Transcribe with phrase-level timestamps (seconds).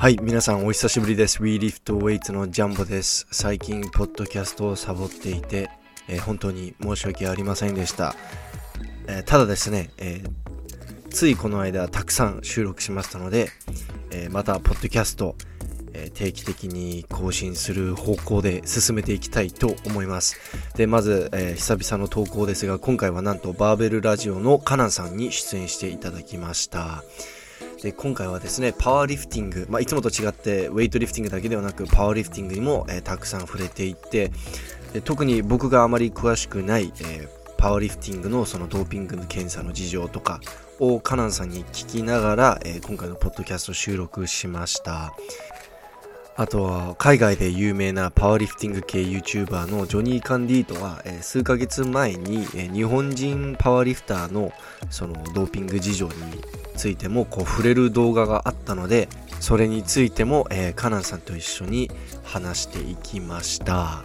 [0.00, 1.42] はい、皆さんお久しぶりです。
[1.42, 3.26] WeLiftWeights のジャンボです。
[3.32, 5.68] 最近、ポッドキャストをサボっていて、
[6.08, 8.14] えー本当に申し訳ありませんでした。
[9.08, 13.50] えーただですね、えーついこの間たくさん収録しましたので、
[14.10, 15.36] えーまたポッドキャスト、
[15.92, 20.38] えー定期的に更新する方向で進めていきたいと思います。
[20.76, 27.04] で、まず、えー久々の投稿ですが、今回はなんとバーベルラジオのカナンさんに出演していただきました。
[27.82, 34.30] で今回はですねパワーリフティング、まあ、いつもと違ってウェイトリフティングだけではなくパワーリフティングにも、えーたくさん触れていって
[34.92, 40.40] で特に僕があまり詳しくない、えーパワーリフティングのそのドーピングの検査の事情とか
[40.78, 45.12] をカナンさんに聞きながら、えー今回のポッドキャスト収録しました。
[46.40, 54.50] あとは海外で有名なパワーリフティング系 YouTuber のジョニー・カンディートは、え数ヶ月前に、え日本人パワーリフターの
[54.88, 56.12] そのドーピング事情に
[56.76, 61.90] ついてもこう触れる動画があったのでそれについても、えカナンさんと一緒に
[62.24, 64.02] 話していきました。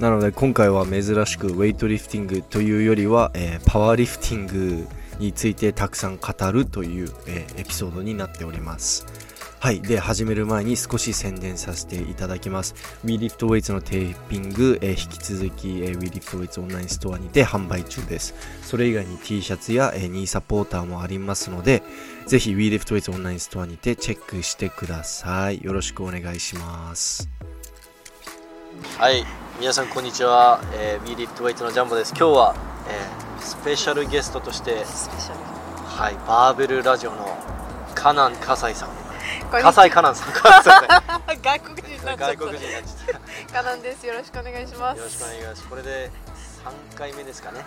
[0.00, 4.88] なので今回は珍しくウェイトリフティングというよりは、えパワーリフティング
[5.20, 9.06] についてたくさん語るという、えエピソードになっております。
[9.58, 9.80] はい。
[9.80, 12.74] で、始める前に少し宣伝させていただきます。
[13.04, 18.34] WeLiftWeights のテーピング、えー引き続き、えー WeLiftWeights オンラインストアにて販売中です。
[18.62, 21.82] それ以外に T シャツや、えーニーサポーターもありますので、
[22.26, 25.62] ぜひ WeLiftWeights オンラインストアにてチェックしてください。
[25.64, 27.28] よろしくお願いします。
[28.98, 29.24] はい、
[29.58, 32.10] 皆さんこんにちは、えー、WeLiftWeight のジャンボです。
[32.10, 32.54] 今日は、
[32.88, 35.38] えースペシャルゲストとして、スペシャル。
[35.86, 37.38] はい、バーベルラジオの
[37.94, 38.88] カナン笠井さん、
[39.50, 40.32] こんにちは笠井カナンさん、
[41.42, 42.34] 外国人になっちゃった。
[42.34, 42.66] 外国人
[43.52, 44.06] カナンです。
[44.06, 44.96] よろしくお願いします。
[44.96, 44.98] た。
[44.98, 45.68] よろしくお願いします。
[45.68, 46.10] これで
[46.92, 47.64] 3回目ですかね。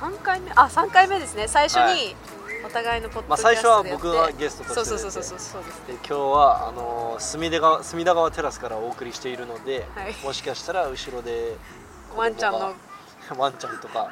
[0.00, 1.48] 三回目、あ、三回目ですね。
[1.48, 2.16] 最初はに
[2.64, 5.86] お互いのポッドまあキャストでやって、最初は僕がゲストとしてそうそうそうそうそうです。
[5.86, 11.56] で今日はあのー隅田川隅田川テラスからお送りしているので、はいもしかしたら後ろで
[12.16, 12.74] ワンちゃんの
[13.36, 14.08] ワンちゃんとか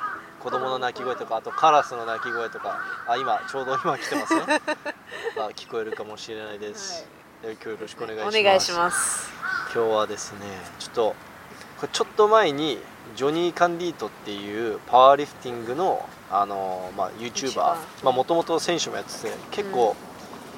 [0.47, 4.43] 子供の鳴き声とかあとカラスの鳴き声とかあ今ちょうど今来てますね
[5.37, 7.05] あ聞こえるかもしれないです、
[7.43, 8.39] で今日よろしくお願いします。
[8.39, 9.31] お願いします。
[9.75, 10.39] 今日はですね
[10.79, 11.15] ちょっと
[11.81, 12.79] これちょっと前に
[13.17, 19.97] ジョニー・カンディートっていうパワーリフティングのあの、まあ、YouTuber もともと選手もやってて結構、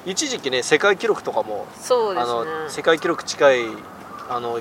[0.04, 1.66] 一時期ね世界記録とかも
[2.12, 2.20] ね。
[2.26, 3.64] の世界記録近い
[4.28, 4.60] あの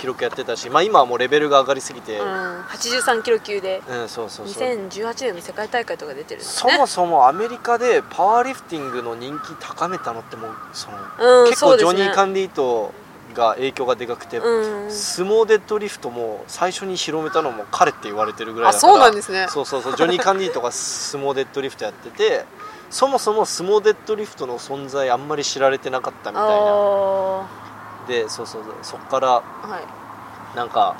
[0.00, 6.78] 記録やってたし、まあ、今はもうレベルが上がりすぎて、うん、八十三キロ級でうんそうそうそう2018年の世界大会とか出てるんですそね。
[6.78, 10.96] もそもアメリカでパワーリフティングの人気高めたのってもうその、
[11.42, 12.92] うん結構ジョニー・カンディート
[13.34, 14.90] が影響がでかくて、うん。
[14.90, 19.46] 相撲デッドリフトも最初に広めたのも彼って言われてるぐらいあ、だからそうなんですね。
[19.48, 22.44] そうそうそうジョニー・カンディートが相撲デッドリフトやってて
[22.90, 27.69] そもそも相撲デッドリフトの存在あんまり知られてなかったみたいなあ
[28.10, 30.56] でそうそうそうそっからあ、はい。
[30.56, 30.96] なんか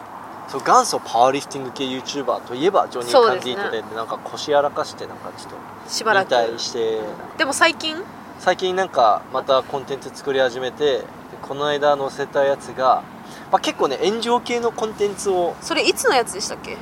[0.49, 6.33] そう元祖パワーリフティング系 YouTuber といえばジョニー・カンディートでなんか腰やらかしてなんかちょっとしばらく。
[6.33, 7.01] 引退して
[7.37, 7.97] でも最近？
[8.39, 11.05] 最近なんかまたコンテンツ作り始めてで
[11.43, 13.03] この間載せたやつが、
[13.53, 16.79] まあ、結構ね炎上系のコンテンツをそれいつのやつでしたっけ？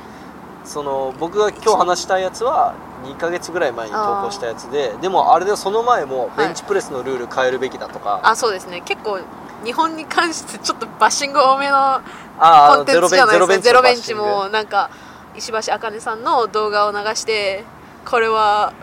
[0.63, 8.81] その僕が今日話したやつは2ヶ月ぐらい前に投稿したやつででもあれでその前もベンチプレスのルール変えるべきだとか、あ、そうですね。
[8.81, 9.19] 結構
[9.63, 12.01] 日本に関してちょっとバッシング多めの
[12.39, 13.59] コンテンツじゃないですか。
[13.59, 14.89] ゼロベンチもなんか
[15.35, 17.63] 石橋あかねさんの動画を流して
[18.05, 18.73] これは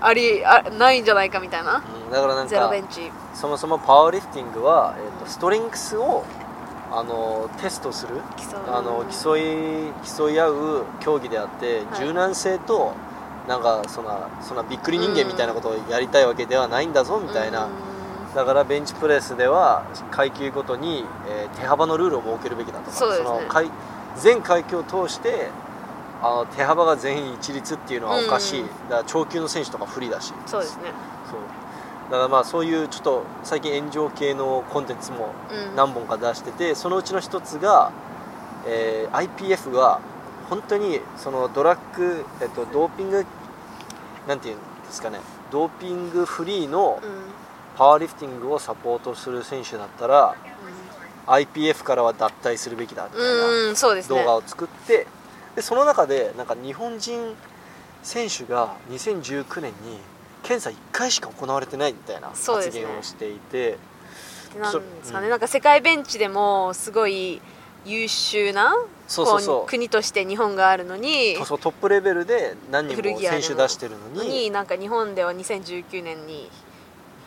[0.00, 1.82] ありあないんじゃないかみたいな。
[2.04, 3.10] うんだからなんかゼロベンチ。
[3.34, 6.24] そもそもパワーリフティングは、えー、とストレングスを
[6.90, 8.16] あのテストする
[8.66, 11.86] あの競い競い合う競技であって、はい。
[12.00, 12.94] 柔軟性と
[13.46, 17.89] なんかそんなそんなびっくり人間みたいなことをやりたいわけではないんだぞみたいな、うん
[18.34, 23.24] だからベンチプレスでは階級ごとに、えー手幅のルールを設けるべきだとかそうね。
[23.24, 23.70] の階
[24.16, 25.48] 全階級を通して
[26.22, 30.32] あの手幅が全員一律っていうのはおかしい、うんだから長級の選手とか不利だし。
[30.46, 30.92] そうですね。
[31.30, 31.40] そう。
[32.10, 35.76] だからまあそういうちょっと最近炎上系のコンテンツもうん。
[35.76, 37.90] 何本か出しててそのうちの一つが、
[38.66, 40.00] えー IPF が
[40.48, 43.24] 本当にそのドラッグ、えっと、ドーピング
[44.26, 45.20] なんていうんですかね。
[45.50, 47.10] ドーピングフリーのうん
[47.80, 50.36] パワーリフティングをサポートする選手だったら
[51.26, 54.18] IPF からは脱退するべきだみたいなうんうんそうですね。
[54.18, 55.06] 動画を作って
[55.56, 57.34] でその中でなんか日本人
[58.02, 59.98] 選手が2019年に
[60.42, 63.78] 検査1回しか行われてないみたいな発言をしていて
[64.60, 67.40] なんですかね、うんなんか世界ベンチでもすごい
[67.86, 68.74] 優秀な
[69.66, 76.50] 国として日本があるのにそうそうトップレベルで何人も選手出してるのにになんか日本では2019年に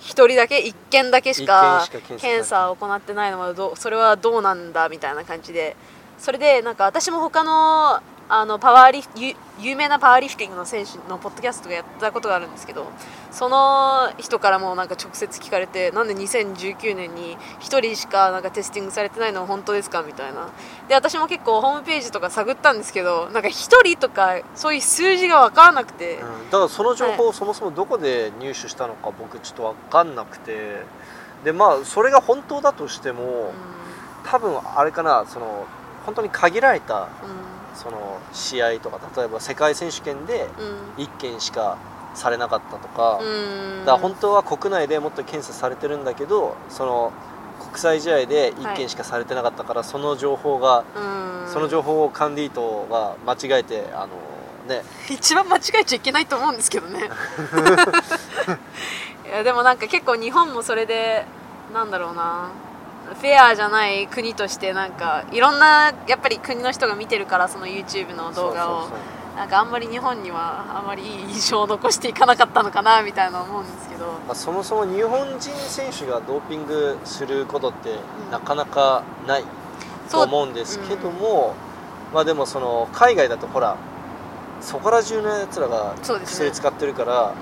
[0.03, 1.87] 一人だけ一件だけしか
[2.19, 5.75] 検査を行ってないのはどうそれはどうなんだみたいな感じで。
[6.19, 7.99] それでなんか私も他の
[8.35, 12.87] あのパワーリフ有有名なパワーリフティングの選手のポッドキャストがやったことがあるんですけど
[13.29, 20.49] その人からもなんか直接聞かれてなんで2019年に1人しかなんかテスティングされてないのは本当ですかみたいな。
[20.87, 26.49] で私も結構ホームページとか探ったんですけどなんか1人とかそういう数字が分からなくて、うん。
[26.49, 30.81] だからその情報をそもそもどこで入手したのか僕ちょっと分かんなくて。
[31.45, 33.53] でまあそれが本当だとしても
[34.25, 35.67] 多分あれかなその
[36.05, 40.47] 本当に限られたうんその試合とか例えば世界選手権で
[40.97, 41.03] うん。
[41.03, 41.77] 1件しか
[42.15, 43.79] されなかったとか、うん。
[43.79, 47.11] だから本当は国内でもっと検査されてるんだけどその
[47.59, 51.51] 国際試合で1件しかされてなかったから、その情報がうん。
[51.51, 54.07] その情報をカンディートが間違えてあの
[54.67, 54.83] ね。
[55.09, 57.09] 一番間違えちゃいけないと思うんですけどね。
[59.25, 61.25] いやでもなんか結構日本もそれで
[61.73, 62.49] なんだろうな
[63.05, 68.89] フェアじゃない国としてなんかいろんなやっぱり国の人が見てるからその YouTube の動画を
[69.35, 74.05] なんかあんまり日本にはあまりいい印象を残していかなかったのかなみたいな思うんですけど。
[74.27, 77.97] まあ、そもそも日本人選手がドーピングすることって
[78.31, 79.43] なかなかない
[80.09, 81.55] と思うんですけども、
[82.13, 83.75] まあでもその海外だとほら
[84.61, 87.33] そこら中のやつらが薬使ってるから、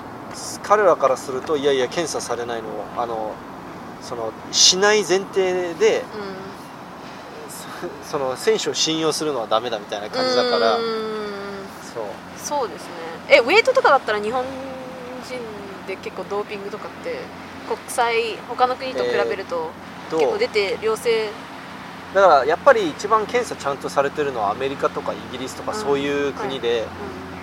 [0.62, 3.32] 彼らからするといやいや検査されないのをあの
[4.02, 6.04] そのしない前提でう
[8.04, 10.76] そその選手を信用するのはダメだみたいなん感じだから
[11.94, 12.04] そう。
[12.36, 12.90] そうですね。
[13.28, 17.20] えウェイトとかだったら日本人で結構ドーピングとかって
[17.68, 19.70] 国際他の国と比べると
[20.10, 21.30] と結構出て良性。
[22.14, 26.84] だからやっぱり一番検査ちゃんとされてるのはアメリカとかイギリスとかうんそういう国で、う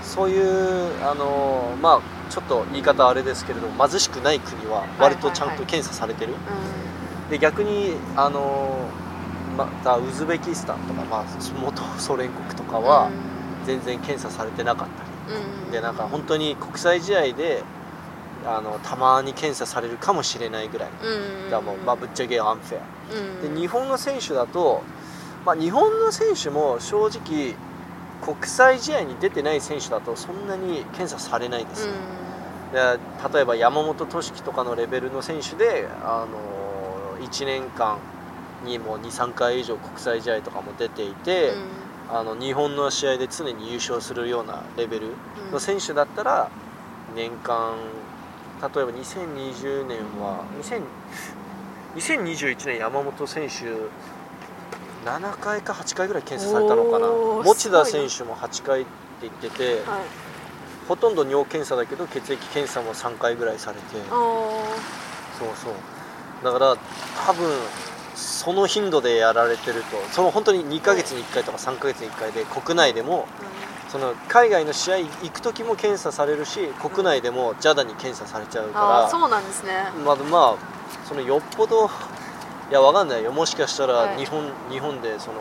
[0.09, 6.33] そういうあのまあちょっと言い方あれですけれども貧しくない国は割とちゃんと検査されてる、
[7.29, 8.89] で逆にあの
[9.55, 11.25] またウズベキスタンとか、まあ、
[11.61, 13.11] 元ソ連国とかは
[13.65, 15.71] 全然検査されてなかったり、うん。
[15.71, 17.61] でなんか本当に国際試合で
[18.47, 21.51] あのたまに検査されるかもしれないぐらい、うん。
[21.51, 22.81] だもう、まあ、ぶっちゃけアンフェア。
[23.43, 23.53] うん。
[23.53, 24.81] で日本の選手だと、
[25.45, 27.55] まあ、日本の選手も正直
[28.21, 31.87] 国際試合に出てない選手だとそんなに検査されないです。
[31.87, 31.93] よ、
[32.73, 32.99] で
[33.33, 37.97] 例えば山本俊樹とかのレベルの選手で、あの1年間
[38.65, 41.53] にも23回以上国際試合とかも出ていて、
[42.11, 45.07] あの日本の試合で常に優勝するようなレベル
[45.45, 46.49] うんの選手だったら
[47.15, 47.75] 年間
[48.61, 50.83] 例えば2020年は2000
[51.95, 53.65] 2021年山本選手
[55.05, 57.07] 7回か8回ぐらい検査されたのかな。
[57.43, 58.89] 持田選手も8回って
[59.21, 60.01] 言ってて、はい。
[60.87, 63.83] ほとんど尿検査だけど血液検査も3回ぐらいされて。
[64.09, 65.73] そうそう。
[66.43, 66.77] だから
[67.25, 67.49] 多分
[68.15, 69.97] その頻度でやられてると。
[70.11, 73.27] その本当に2ヶ月に1回とか3ヶ月に1回で国内でも
[73.89, 79.73] その海外の試合行く時も検査されるし国内でも JADA に検査されちゃうあかーそうなんですね。
[79.73, 81.89] らまあまあそのよっぽど
[82.69, 83.31] いやわかんないよ。
[83.31, 84.07] もしかしたはい。
[84.09, 85.37] ら日本,、日本でその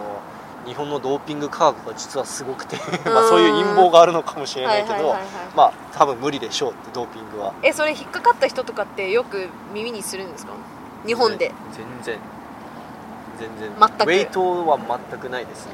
[0.66, 5.26] 日本のドーピング科学が実はすごくてまあそういう陰謀があるのかもしれないけど、はいはいはいはい。
[5.54, 7.54] まあ多分無理でしょうってドーピングは。
[7.62, 10.52] えそれ引っかかった人とかってよく耳にするんですか？
[11.06, 11.52] 日本で。
[11.72, 12.18] 全然。
[13.38, 13.70] 全然。
[13.78, 14.10] 全く。
[14.10, 14.78] ウェイトは
[15.10, 15.72] 全くないですね。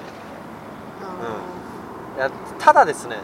[2.16, 3.16] あいやただですね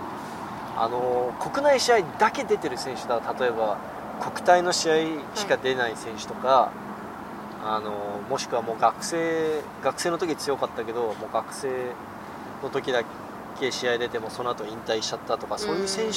[0.76, 3.20] あの国内試合だけ出てる選手だ。
[3.38, 3.76] 例えば
[4.20, 4.94] 国体の試合
[5.34, 6.72] しか出ない選手とか、
[7.62, 11.68] あのもしくはもう学生学生の時強かったけどもう学生
[12.62, 13.02] の時だ
[13.58, 16.12] け試合出てもその後引退しちゃったとかそういう選手、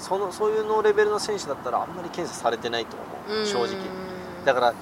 [0.00, 2.96] そのそういうのレベルの選手だったらあんまり検査されてないと
[3.28, 3.66] 思ーう正直。
[3.66, 4.74] うんだから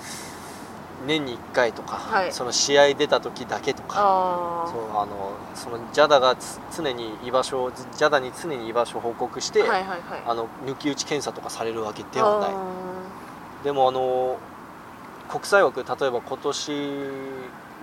[1.06, 2.32] 年に1回とか、はい。
[2.32, 10.00] その試合出た時だけとかあそうあのそのジャダがつ常に居場所をジャダに常に居場所を報告して、はいはいはい。
[10.26, 12.50] あの抜き打ち検査とかされるわけではない。
[12.50, 14.38] あでもあの
[15.28, 16.72] 国際枠例えば今年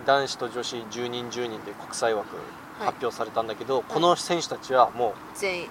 [0.05, 2.45] 男子と女子10人10人で国際枠はい
[2.81, 5.67] 発表されたんだけど、この選手たちはもうー全員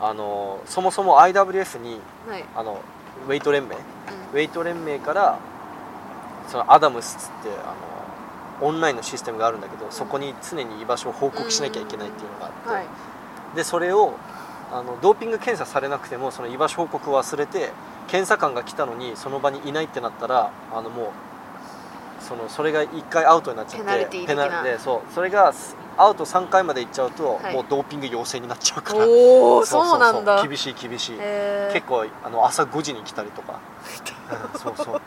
[0.00, 1.98] あのそもそも IWF に
[2.28, 2.80] はい、あの
[3.26, 3.78] ウェイト連盟う
[4.34, 5.38] ウェイト連盟から
[6.48, 7.74] そのアダムスってあ
[8.60, 12.86] のオンラインのシステムがあるんだけど、そこに常に居場所を報告しなきゃいけないっていうのがあって、ん、はい。
[13.56, 14.14] でそれを
[14.72, 17.70] あのドーピング検査されなくてもその居場所報告を忘れて
[18.08, 21.06] 検査官が来たのにその場にいないってなったらあのもう
[22.26, 25.12] そのそれが1回アウトになっちゃってペナルティーでそう。
[25.14, 25.52] それが
[25.96, 27.54] アウト3回までいっちゃうと、はい。
[27.54, 29.06] もうドーピング陽性になっちゃうから。
[29.06, 30.46] おおそうなんだ。
[30.46, 31.18] 厳しい厳しい、
[31.72, 33.60] 結構あの朝5時に来たりとか、
[34.54, 35.00] うんそうそう。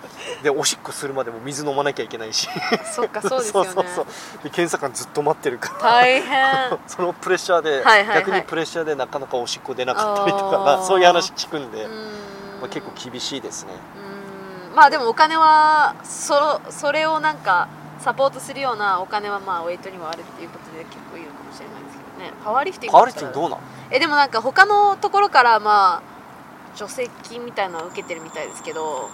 [0.44, 2.48] でおしっこするまでも水飲まなきゃいけないし。
[2.96, 3.72] そっかそうですよね。
[3.72, 4.06] そうそう
[4.44, 5.92] で検査官ずっと待ってるから。
[5.92, 6.80] 大変。
[6.88, 8.16] そのプレッシャーで、はいはいはい。
[8.20, 10.84] 逆にプレッシャーでなかなかおしっこ出なかったりとあかー。
[10.84, 13.74] そういう話聞くんで、うーんまあ、結構厳しいですね。
[13.74, 14.76] うーん。
[14.76, 17.68] まあでもお金はそそれをなんか
[18.00, 22.34] サポートするようなお金はまあウェイトにはあるっていうことで結構いいのかもしれないですけどね。
[22.44, 23.60] パワーリフティングパワーリフティングどうなん？
[23.92, 29.10] えでもなんか他のところからまあ助成金みたいなのを受けてるみたいですけど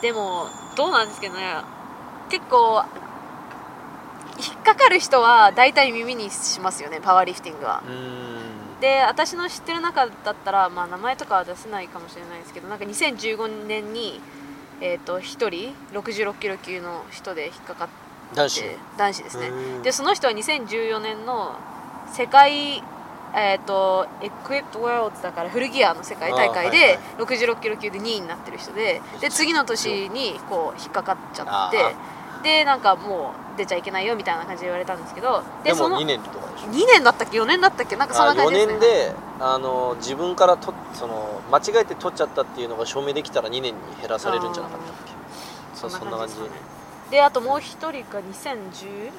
[0.00, 1.56] でもどうなんですけどね。
[2.30, 2.84] 結構
[4.38, 7.82] 引っかかる人は大体耳にしますよねパワーリフティングは。
[7.84, 8.29] うーん
[8.80, 14.20] で私の知ってる中だったら、まあ、名前とかは出せないかもしれないですけどなんか2015年に、
[14.80, 18.48] えー、と1人66キロ級の人で引っかかって男
[19.14, 19.22] 子？
[19.24, 19.50] ですね。
[19.82, 21.56] でその人は2014年の
[22.12, 22.82] 世界
[23.32, 31.78] えっ、とエクイプトワールドだからフルギアの世界大会では66キロ級で2位になってる人でで次の年にこう引っかかっちゃあって
[32.42, 36.66] でなんかもう出ちゃいけないよみたいな感じで言われたんですけどでもその2年とかでしょ。
[36.70, 37.96] 2年だったっけ？4年だったっけ？
[37.96, 38.72] なんかそんな感4じですね。
[38.74, 45.12] 年であの自分からとその間違えて取っちゃったっていうのが証明できたら2年に減らされるんじゃなかったっけ？
[45.78, 46.48] そうそんな感じでね。
[47.10, 49.10] であともう一人が2018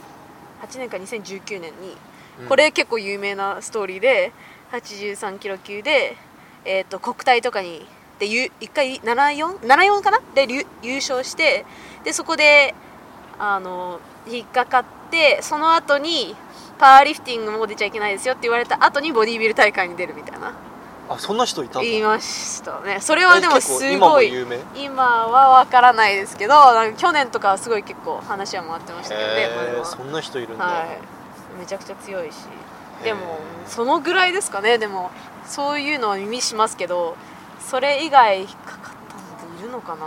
[0.77, 1.97] 年か2019年に、
[2.41, 2.47] うん。
[2.47, 4.31] これ結構有名なストーリーで
[4.71, 6.15] 83キロ級で、
[6.65, 7.85] えー、と国体とかに
[8.19, 9.57] でゆ1回 74?
[9.59, 10.19] 74かな？
[10.35, 11.65] で優優勝して
[12.03, 12.75] でそこで
[13.39, 16.35] あの引っかかってその後に
[16.77, 20.53] パワーリフティングも出ちゃいけないですよって言われた後にボディービル大会に出るみたいな。
[21.09, 21.89] あそんな人いたんだ。
[21.89, 22.99] 言いましたね。
[23.01, 24.31] それはでもすごい
[24.75, 26.53] 今は分からないですけど
[26.97, 29.49] 去年とかはすごい結構話は回ってましたけどね、
[29.83, 30.99] そんな人いるんだ、はい。
[31.59, 32.35] めちゃくちゃ強いし。
[33.03, 34.77] でもそのぐらいですかね。
[34.77, 35.11] でも
[35.45, 37.17] そういうのは耳しますけど
[37.59, 40.05] それ以外引っかかったのっているのかな？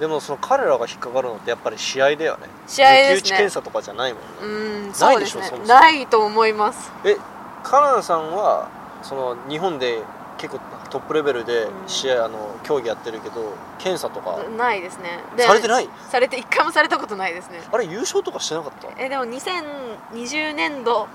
[0.00, 2.48] でもその彼らが引っかかるのってやっぱり試合だよね。
[2.66, 3.14] 試合ですね。
[3.18, 5.64] 打ち検査とかじゃないもんうね、ないでしょそもそも。
[5.66, 6.90] ないと思います。
[7.04, 7.16] え
[7.62, 8.68] カナダさんは
[9.02, 10.02] その日本で
[10.38, 10.60] 結構
[10.90, 11.88] トップレベルでうん。
[11.88, 15.20] 試合、あの競技やってるけど検査とかないですね。
[15.36, 15.88] でされてない？
[16.10, 17.60] されて一回もされたことないですね。
[17.70, 18.88] あれ優勝とかしてなかった？
[19.00, 21.06] えでも2020年度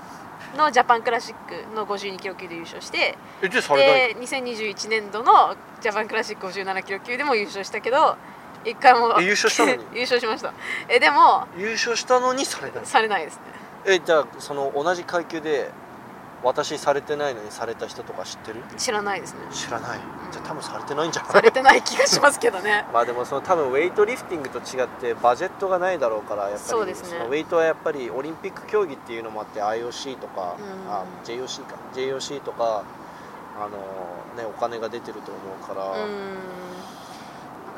[0.56, 8.16] のジャパンクラシックの52キロ級で優勝してえでされないで2021年度のジャパンクラシック57キロ級でも優勝したけど
[8.64, 9.16] 一回も。
[9.20, 9.84] え優勝したのに？
[9.94, 10.52] 優勝しました。
[10.88, 13.42] えでも優勝したのにされないされないですね。
[13.86, 15.70] えじゃあその同じ階級で
[16.42, 18.62] 私されてないのにされた人とか知ってる？
[18.76, 19.40] 知らないですね。
[19.50, 19.98] 知らない。
[20.30, 21.32] じゃあ多分されてないんじゃない？
[21.32, 22.86] されてない気がしますけどね。
[22.92, 27.18] まあでもその多分ウェイトリフティングと違ってバジェットがないだろうからやっぱりそうですね。
[27.18, 30.54] のウェイトはやっぱりオリンピック競技っていうのもあって IOC とか、
[30.86, 30.92] うん。
[30.92, 31.74] あ JOC か。
[31.94, 32.82] JOC とか
[33.58, 33.70] あの
[34.42, 36.36] ねお金が出てると思うから、うーん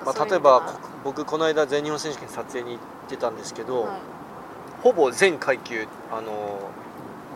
[0.04, 3.92] まあ、例えばこ僕この間全日本選手権撮影に行ってたんですけど、はい。
[4.82, 6.59] ほぼ全階級あの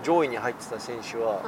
[0.02, 1.42] 上位に入ってた選手は、はい。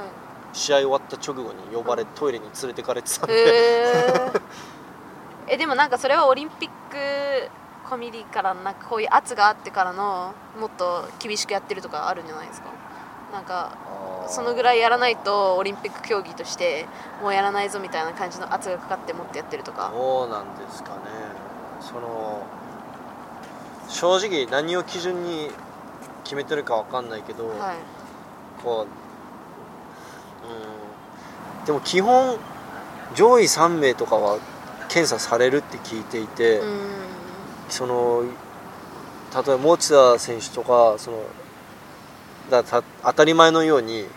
[0.52, 4.32] 試合終わった直後に呼ばれ、トイレに連れてかれてたんで、
[5.46, 7.50] えでもなんかそれはオリンピック
[7.88, 12.68] コミュニからなんかこういう圧があってからのもっと厳しくやってるとかあるんじゃないですか？
[13.32, 13.76] なんか
[14.28, 16.86] そのぐらいやらないとオリンピック競技として
[17.22, 19.90] もうやらないぞみたいな感じの圧がかかってもっとやってるとか。
[19.94, 20.98] どうなんですかね。
[21.80, 22.42] その
[23.88, 25.50] 正直何を基準に
[26.24, 27.76] 決めてるかわかんないけど、はい。
[28.62, 28.86] こ
[30.44, 30.48] う
[31.60, 31.66] うん。
[31.66, 32.38] でも基本
[33.14, 34.38] 上位3名とかは
[34.88, 36.88] 検査されるって聞いていて、うーん。
[37.68, 41.22] その例えば持田選手とかその
[42.50, 44.08] だた当たり前のようにうん。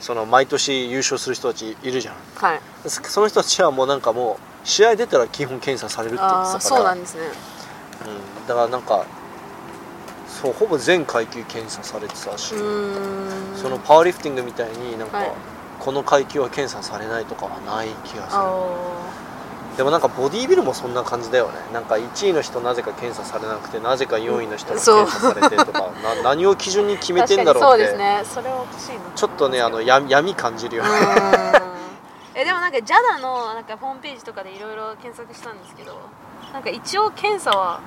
[0.00, 2.14] その毎年優勝する人たちいるじゃん。
[2.34, 2.60] はい。
[2.86, 7.22] そその人たちはもうなんかもう試合出たら基本検査されるって言ってたからそうなんですね。
[8.40, 9.06] うん、だからなんか
[10.28, 15.32] そうほぼ全階級検査されてたし、そのパワーリフティングみたいになんか、はい。
[15.80, 18.42] この階級は検査されないとかはない気がする。
[18.42, 18.44] あ
[19.76, 21.54] でもなんかボディービルもそんな感じだよね。
[21.72, 25.06] なんか1位の人なぜか検査されなくてなぜか4位の人がそう。
[25.06, 27.60] 検査されてとかな 何を基準に決めてんだろうって。
[27.60, 28.22] そうですね。
[28.24, 28.98] それはおかしいな。
[29.14, 30.90] ちょっとねあのや闇感じるよね。
[32.36, 35.96] えでもなんか JADA のなんかホームページとかでいろいろ検索したんですけど
[36.52, 37.78] なんか一応検査は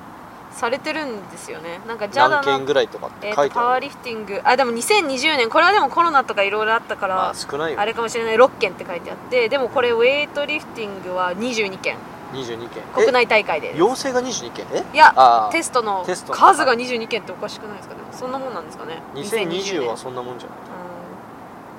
[0.52, 1.80] されてるんですよね。
[1.86, 8.36] なんか JADA 何件のぐらいとかってえー書いてある、とパワーリフティングあでも2020年これはでもコロナとかいろいろあったから、まあ少ないよあれかもしれない。
[8.36, 11.96] 6件って書いてあってでもこれウェイトリフティングは22件。
[12.32, 12.82] 22件。
[12.94, 13.74] 国内大会で。
[13.74, 14.66] え陽性が22件？
[14.72, 14.84] え？
[14.92, 18.00] いやあテストの数が22件っておかしくないですかね。
[18.12, 19.00] そんなもんなんですかね。
[19.14, 20.58] 2020は年そんなもんじゃない？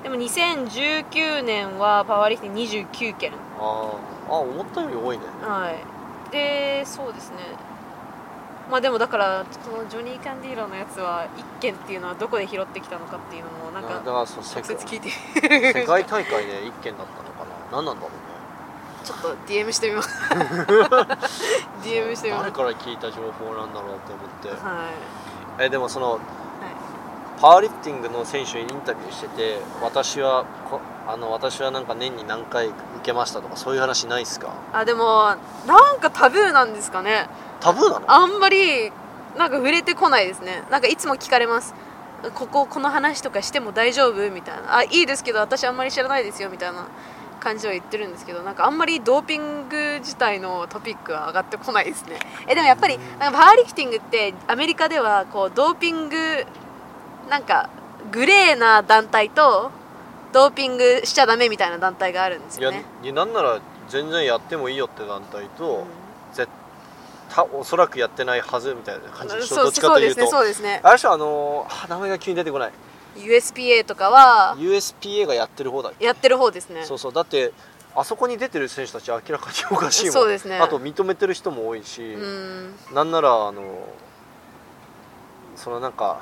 [0.00, 0.02] ん。
[0.02, 3.32] でも2019年はパワーリフティング29件。
[3.58, 4.32] あー。
[4.32, 5.24] あ思ったより多いね。
[5.42, 6.32] はい。
[6.32, 7.36] でそうですね
[8.70, 11.26] まあでもだからこのジョニー・キャンディーロのやつは
[11.58, 15.10] 1件っていうのはどこで拾ってきたのかっていうのもなんかだからそう世界直接聞いて。
[15.80, 17.76] 世界大会で1件だったのかな？
[17.78, 18.16] 何なんだろうね？
[19.04, 20.08] ちょっと DM してみます。
[21.82, 22.42] DM してみます。
[22.42, 24.50] 誰から聞いた情報なんだろうって思って。
[24.50, 24.90] は
[25.58, 26.20] えでもそのい、はい。
[27.40, 30.80] パワーリフティングの選手にインタビューしてて私はこ
[31.12, 34.54] あの私はなんか年に何回受けましたとかそういう話ないっすか？
[34.72, 35.34] あでも
[35.66, 37.26] なんかタブーなんですかね。
[37.58, 38.10] タブーなの？
[38.12, 38.90] あんまり
[39.36, 40.62] なんか触れてこないですね。
[40.70, 41.74] なんかいつも聞かれます。
[42.34, 44.76] こここの話とかしても大丈夫みたいな。
[44.76, 46.86] あいいですけど私あんまり知らないですよみたいな
[47.40, 52.18] 感じは言ってるんですけどなんかあんまりドーピング自体のトピックは上がってこないですね。
[52.46, 53.32] えでもやっぱりなん。
[53.32, 56.16] かパワーリフティングってアメリカではこうドーピング
[57.28, 57.68] なんか
[58.12, 59.70] グレーな団体と
[60.32, 62.84] ドーピングしちゃダメみたいな団体があるんですよね。
[63.02, 65.86] いやなんなら全然やってもいいよって団体と、うん。
[66.32, 66.48] 絶
[67.28, 69.56] たおそらくやってないはずみたいな感じでしょ？
[69.56, 70.80] どっちかそうですねというとそうですね。
[70.82, 72.72] あれでしょあの名前が急に出てこない。
[73.16, 75.92] USPA とかは USPA がやってる方だ。
[76.00, 76.84] やってる方ですね。
[76.84, 77.12] そうそう。
[77.12, 77.52] だって
[77.96, 80.12] あそこに出てる選手たち明らかにおかしいもん。
[80.12, 80.58] そうですね。
[80.58, 82.74] あと認めてる人も多いし、うん。
[82.92, 83.62] なんならあの
[85.56, 86.20] そのなんか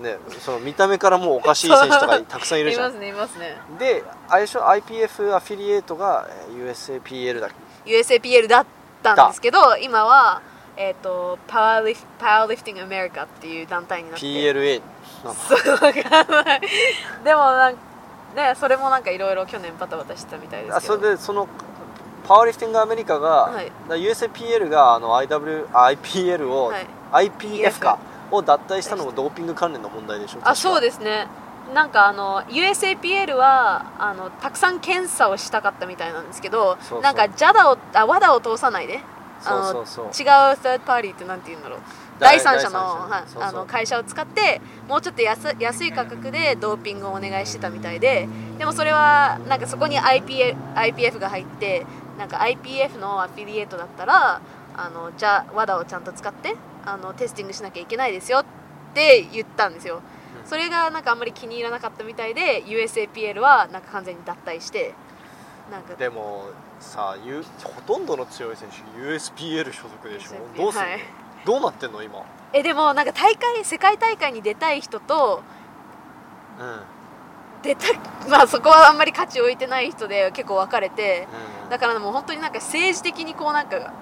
[0.00, 2.90] ねその見た目からもうおかしい選手とかたくさんいるじゃん。
[2.90, 3.56] いますねいますね。
[3.78, 7.48] であれでしょ IPF アフィリエイトがえー USAPL だ
[7.86, 8.66] USAPL だっ
[9.02, 10.42] たんですけど今は
[10.76, 14.26] えっ、とパワーリフパワーリフティングアメリカっていう団体になって。
[14.26, 14.80] PLA
[15.24, 16.60] なんだ
[17.24, 17.74] でもなん
[18.34, 20.94] ねそれもなんかいろいろ去年バタバタしてたみたいですあけど。
[20.96, 21.48] それでその
[22.26, 26.86] パワーリフティングアメリカが、はい USAPL があの IW あ IPL を、はい。
[27.12, 27.98] IPF か
[28.30, 31.26] を脱退したのもドーピング関連の問題でしょあそうでですね。
[31.74, 39.00] なんかあの USAPL はあのたくさん検査をしたかったみたいなんですけどなんか JADA をあ WADA を通さないで。
[39.42, 41.78] あの違う third party ってなんて言うんだろう。
[42.18, 48.28] 第第三者のはいあの会社を使ってもうちょっと安安い価格でドーピングをお願いしてたみたいで
[48.58, 51.86] でもそれはなんかそこに IPF, IPF が入って
[52.18, 54.42] なんか IPF のアフィリエイトだったら
[54.76, 58.44] あのじゃあ WADA をちゃんと使ってあのテスティングしなきゃいけないですよっ
[58.94, 60.02] て言ったんですよ、
[60.42, 60.48] うん。
[60.48, 64.94] それがなんかあんまり気に入らなかったみたいで USAPL はなんか完全に脱退して
[65.70, 66.46] なんかでも
[66.80, 70.30] さゆほとんどの強い選手 USPL 所属でしょ。
[70.54, 71.00] USPL どうすんの、はい。
[71.46, 72.02] どうなってんの？
[72.02, 72.24] 今。
[72.52, 75.42] えでもなんか大会世界大会に出たい人と
[76.58, 76.66] うん。
[76.66, 76.80] うん
[77.62, 77.88] 出た
[78.26, 81.28] まあそこはあんまり価値を置いてない人で結構分かれて
[81.68, 83.92] だからもう本当になんか政治的にこうなんか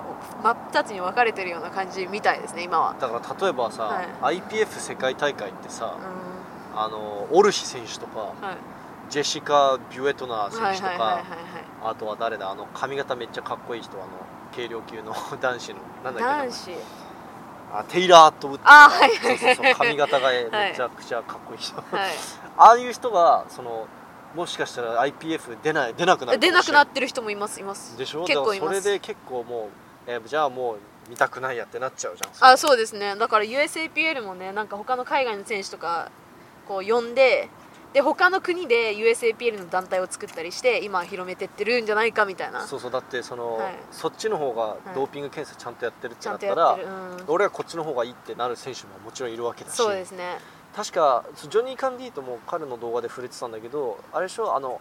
[0.43, 8.57] 真っ二つに分かれてるような感じみたいですね今は、だから例えばさ、は IPF 世界大会ってさう、あのオルヒ選手とかんはい、
[9.11, 14.07] ジェシカ・ビュエトナーはい選手とはいはいはいかあとは誰だあの髪型めっちゃかっこいい人あの
[14.55, 16.37] 軽量級の 男子のなんだっけな。
[16.45, 16.71] 男子。
[17.71, 18.63] あテイラー・アットウッド。
[18.65, 21.85] あはいそうそうそう髪型がめちゃくちゃかっこいい人、はい。
[22.57, 23.87] ああいう人がその
[24.35, 27.97] もしかしたら IPF 出ない出なくなる出なくなっってる人もいますいます。
[27.97, 28.25] でしょ？
[28.25, 28.81] 結構います。
[28.81, 29.69] それで結構もう、
[30.09, 30.79] えーじゃあもう
[31.11, 32.53] 見たくないやってなっちゃうじゃん。
[32.53, 33.15] あそうですね。
[33.17, 36.11] だから USAPL もねなんか他の海外の選手とか
[36.67, 37.49] こう呼んで
[37.93, 42.67] で他の国で USAPL の団体を作ったりして今広めてってるんじゃないかみたいな。
[42.67, 42.91] そうそう。
[42.91, 43.75] だってその、はい。
[43.91, 44.95] そっちの方がい。
[44.95, 49.77] ドーピング検査ちゃんとやってるってなんったら、やってる、うん、俺はこっちの方がいいってなる選手ももちろんいるわけだし。
[49.77, 50.39] そうですね。
[50.75, 54.81] 確かジョニー・カンディートも彼の動画で触れてたんだけどあれでしょあの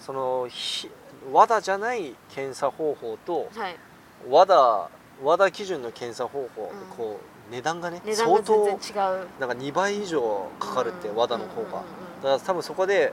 [0.00, 0.90] そのひ
[1.32, 3.76] WADA じゃない検査方法とはい
[4.26, 4.88] WADA,
[5.22, 6.96] WADA 基準の検査方法、うん。
[6.96, 13.12] こう値段がね値段が相当なんか2倍以上かかるって、うん WADA の方が、うんだから多分そこで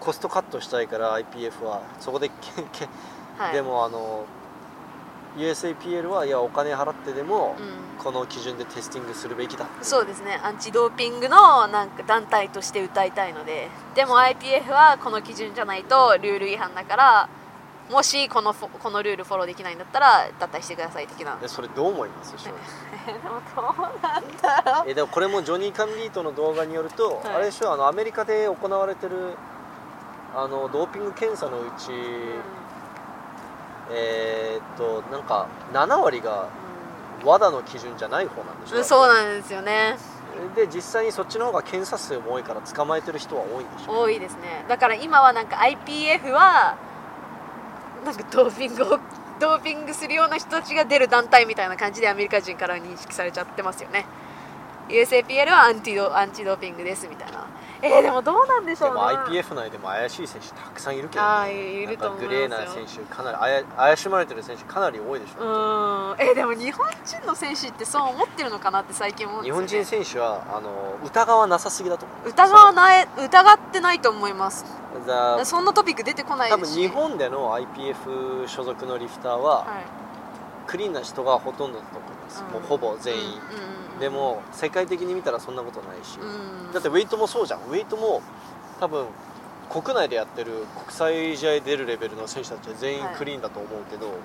[0.00, 1.82] コストカットしたいから IPF は。
[2.00, 2.34] そこでけ
[2.72, 2.88] け、
[3.38, 3.54] はい。
[3.54, 4.24] でもあの
[5.36, 7.86] USAPL はいやお金払ってでも、うん。
[8.02, 10.38] この基準でテスティングするべきだそうですね。
[10.42, 13.68] アンチドーピングのなんか団体として歌いたいので。
[13.94, 17.28] でも IPF はこの基準じゃないとルール違反だから
[17.90, 21.36] もしこのこのルールフォローできないんだったら脱退してください的な。
[21.36, 22.32] でそれどう思います？
[22.36, 22.56] 正直。
[23.06, 24.90] でもどうなんだろう。
[24.90, 27.34] えでもこれもジョニー・カンディートの動画によると、はい。
[27.36, 27.72] あれでしょ？
[27.72, 29.36] あのアメリカで行われてる
[30.34, 31.92] あのドーピング検査のうち、
[33.92, 36.48] えーっとなんか7割が
[37.24, 38.78] WADA の基準じゃない方なんでしょ？
[38.78, 39.96] うんそうなんですよね。
[40.54, 44.00] で実際にそっちの方が検査数も多いから捕まえてる人は多いんでしょ？
[44.00, 44.64] 多いですね。
[44.68, 46.76] だから今はなんか IPF は
[48.06, 49.00] なんかドーピングを
[49.40, 54.06] ドーピングするような人たちが出る団体みたいな感じでアメリカ人から認識されちゃってますよね。
[54.88, 57.48] USAPL はアンチドアンチドーピングですみたいな。
[57.82, 58.94] えー、でもどうなんでしょうね。
[58.94, 72.28] でも IPF 内でも怪しい選手たくさんいるけど、ね、あーいると思グレーな選手かなりあや怪しまれてる選手かなり多いでしうょ、ーんえーでも日本人の選手ってそう思ってるのかなって最近思うんですよ、ね、日本人選手はあの疑わなさすぎだと思う。
[72.28, 74.64] 疑わない疑ってないと思います。
[75.06, 76.80] だそんなトピック出てこない多分ですし。
[76.80, 79.66] 日本での IPF 所属のリフターは、はい。
[80.66, 82.52] クリーンな人がほとんどだと思います、うん。
[82.54, 83.36] もうほぼ全員、うんうんう
[83.82, 86.72] んでも世界的に見たらそんなことないし、うん。
[86.72, 87.60] だってウェイトもそうじゃん。
[87.60, 88.22] ウェイトも
[88.80, 89.06] 多分
[89.70, 90.52] 国内でやってる
[90.86, 94.18] 国際試合出るレベルの選手たちは全員はいクリーンだと思うけど、はい。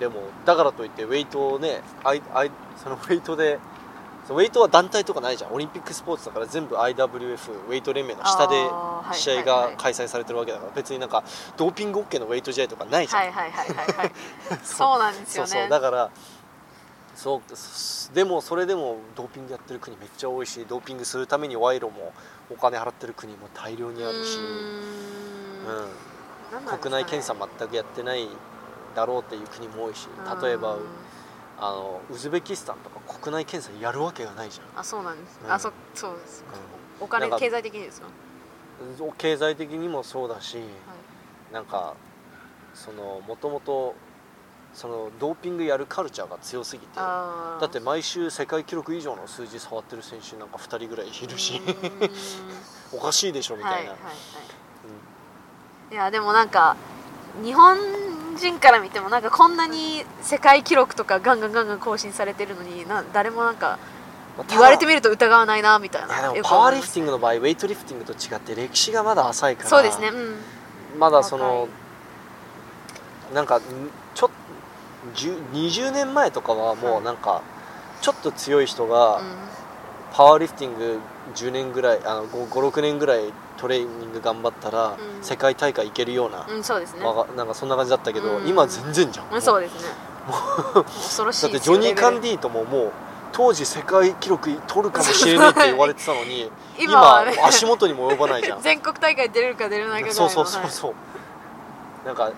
[0.00, 2.50] でもだからといってウェイトをねあいあい
[2.82, 3.58] そのウェイトで
[4.26, 8.54] そのウェイトは団体とかないじゃんオリンピックスポーツだから全部 IWF ウェイト連盟の下で
[9.12, 9.44] 試合はいはい。
[9.44, 11.24] が開催されてるわけだから別になんか
[11.56, 14.12] ドーピング OK のウェイト試合とかないじゃん、はいはいはいはいはい。
[14.62, 15.50] そうなんですよね。
[15.50, 15.68] そうそう。
[15.68, 16.10] だから
[17.18, 22.12] そうすでもそれでもドーピングやってる国めっちゃ多いしドーピングするために賄賂も
[22.48, 25.86] お金払ってる国も大量にあるし、うーん。
[25.88, 28.28] ね国内検査全くやってない
[28.94, 30.08] だろうっていう国も多いし
[30.42, 30.82] 例えばうん。
[31.58, 35.52] あのウズベキスタンとか国内検査やるわけがないじゃん、あそうなんです、うん。
[35.52, 36.44] あそそうです。
[37.00, 38.10] うお金経済的にですか、ん
[39.18, 40.58] 経済的にもそうだし
[41.52, 41.94] なんか
[42.74, 43.96] そのもともと
[44.78, 51.60] そのドーピングやるカルチャーが強すぎてだって毎週世界記録以上の数字触ってる選手なんか2人ぐらいいるし
[52.94, 53.96] おかしいでしょみたいな、はいはいは
[55.90, 55.94] い。
[55.94, 56.76] いやでもなんか
[57.42, 57.76] 日本
[58.36, 63.80] 人から見てもなんかこんなに世界記録とかガンガンガンガン更新されてるのにな誰もなんか
[64.38, 66.08] うん言われてみると疑わないなみたいな。
[66.44, 70.10] パワーリフティングの場合ウェイトリフティングと違って歴史がまだ浅いからそうですね。
[70.10, 70.36] うん。
[71.00, 74.07] まだその若なんかんちょっ10
[75.14, 77.42] 20年前とかはもうなんか
[78.00, 79.20] ちょっと強い人が
[80.12, 80.98] パワーリフティング
[81.34, 85.22] 10年ぐらい56年ぐらいトレーニング頑張ったらうん。
[85.22, 87.00] 世界大会行けるような、うん、うん、そうですね。
[87.36, 88.48] なんかそんな感じだったけど、うん。
[88.48, 89.88] 今全然じゃん、うんそうですね。
[90.84, 92.92] 恐ろしいだってジョニー・カンディーとももう
[93.32, 98.62] 当時世界記録取るかもしれないって言われてたのに 今足元にも及ばないじゃん。
[98.62, 100.70] 全国大会出れるか出れないかぐらいのそうそうそうはい。
[100.70, 102.34] そう、なんかなん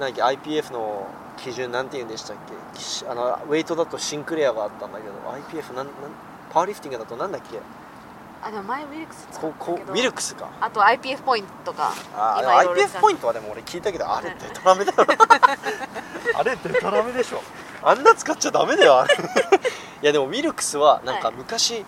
[0.00, 2.36] だっけ IPF の基準なんて言うんでしたっ
[2.74, 2.80] け？
[2.80, 5.14] しあのウェイトだとシンクレアがあったんだけど
[5.60, 5.94] IPF なんなん
[6.52, 7.58] パワーリフティングだとなんだっけ？
[8.44, 9.86] あでも前ウィルクス使こったけど。
[9.86, 10.48] こウィルクスか。
[10.60, 11.92] あと IPF ポイントとか。
[12.16, 15.06] あ今 IPF ポイントはでも俺聞いたけどあれデタラメだよ。
[16.34, 17.42] あれデタラメでしょ。
[17.84, 19.06] あんな使っちゃダメだよ。
[20.02, 21.36] いやでもウィルクスはなんかはい。
[21.36, 21.84] 昔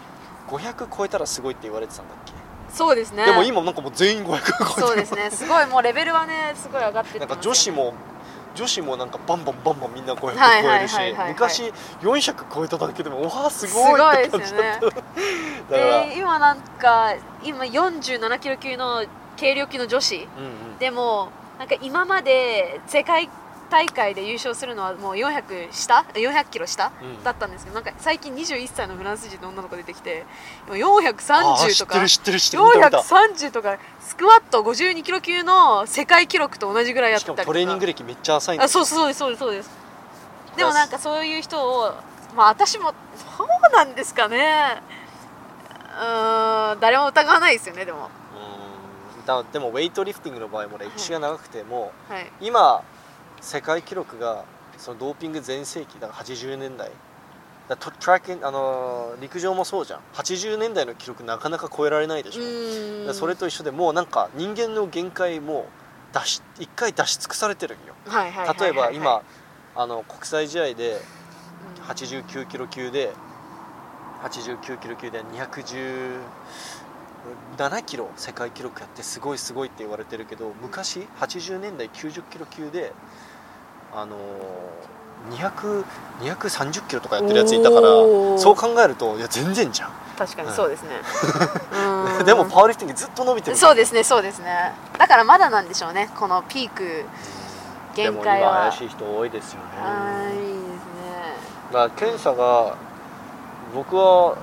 [0.49, 2.33] 500超えたらすごいって言われてたんだっけ、
[2.73, 3.25] そうですね。
[3.25, 4.87] でも今なんかもう全員500超えてる。
[4.87, 5.31] そうですね。
[5.31, 7.95] すごいもうレベルはねすごい上がってってなんか女子も
[8.55, 19.05] 女子もなんかバンバンバンバンみんな500超はいはいえるし昔400超えただけでもわあすすごいって感じだですよねっただか今なんか今47キロ級の
[19.39, 20.17] 軽量級の女子。
[20.17, 20.79] うんうん。
[20.79, 23.29] でもなんか今まで世界
[23.75, 27.25] 大会で優勝するのはもう400下？400キロ下、うん。
[27.25, 30.25] だったんですけどなんか最近21歳のフランス人の女の子出てきて
[30.69, 32.99] 今あー430とか知ってる知ってる知ってる見た見た。
[32.99, 37.51] 430とかスクワット52キロ級の世界記録と同じぐらいやっしたかりとか。
[37.51, 38.65] もトレーニング歴めっちゃ浅いんだ。
[38.67, 39.71] あそうそうですそうですそうです。
[40.57, 41.95] でもなんかそういう人を
[42.37, 42.95] まあ私も
[43.37, 44.83] そうなんですかね。
[45.99, 48.09] うーん誰も疑わないですよねでも。
[49.19, 49.27] うん。
[49.27, 52.31] だでもウェイトリフティングの場合も歴史が長くても、はい。
[52.41, 52.85] 今
[53.45, 54.45] 世界記録が
[54.79, 56.91] そのドーピング全盛期だから80年代。
[57.69, 60.01] だトトラッキンあのー陸上もそうじゃん。
[60.15, 65.67] 80年代の記録なかなか超えられないでしうょ、それと一緒でもうなんか人間の限界も
[66.13, 67.95] 出し一回出し尽くされてるんよ。
[68.61, 69.23] 例えば今
[69.77, 73.13] あの国際試合でうん89キロ級で
[74.25, 82.93] 89キロ級で217キロ世界記録やってすごいすごいって言われてるけど昔80年代90キロ級で
[83.95, 85.85] あのー、200
[86.21, 87.89] 230キロとかやってるやついたから
[88.39, 89.91] そう考えるといや全然じゃん。
[90.17, 90.91] 確かにそうですね、
[91.75, 92.25] うーん。
[92.25, 93.57] でもパワーリフティングずっと伸びてる。
[93.57, 94.73] そうですねそうですね。
[94.97, 97.05] だからまだなんでしょうねこのピーク。
[97.95, 99.65] 限界でも今は怪しい人多いですよね。
[99.81, 100.85] はいいいですね。
[101.73, 102.75] だから検査が
[103.75, 104.37] 僕は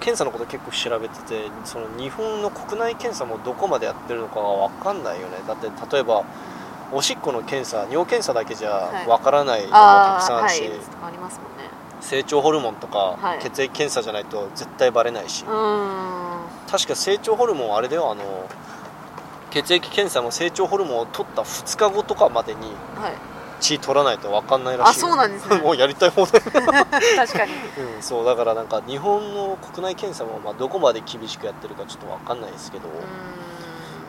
[0.00, 5.38] 検査のこと結構調べててその日本の国内検査もどこまでやってるのかは分かんないよね。
[5.46, 6.24] だって例えば
[6.92, 9.06] おしっこの検査尿検査だけじゃはい。
[9.06, 10.70] 分からないのもたくさんあるし、はい。
[11.06, 11.70] ありますもんね。
[12.00, 18.48] 成長ホルモンとかはい血液検査じゃないと絶対バレないし、確か成長ホルモンあれだよあの
[19.50, 22.60] 血液検査の成長ホルモンを取った2日後とかまでに
[22.96, 23.34] はい。
[23.60, 25.56] 血取らないと分かんないらしいあそうなんですね。
[25.62, 27.52] もうやりたい放題、 確かに。
[27.96, 32.90] うん、そうだからなんか日本の国内検査もまあどこまで厳しくやってるかちょっと分かんないですけど、う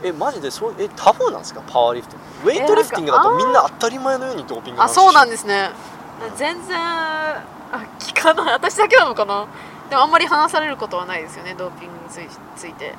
[0.05, 1.61] えマジでそうえタブーなんですか？
[1.67, 5.69] パワーリフティングウェイトリフティングだとみんな当たり前のようにドーピングあそうなんでですね。
[6.37, 7.43] 全然あ
[7.99, 8.53] 聞かない。
[8.53, 9.47] 私だけなのかな？
[9.89, 12.95] でもあんまり話されることはないですよねドーピングについついて。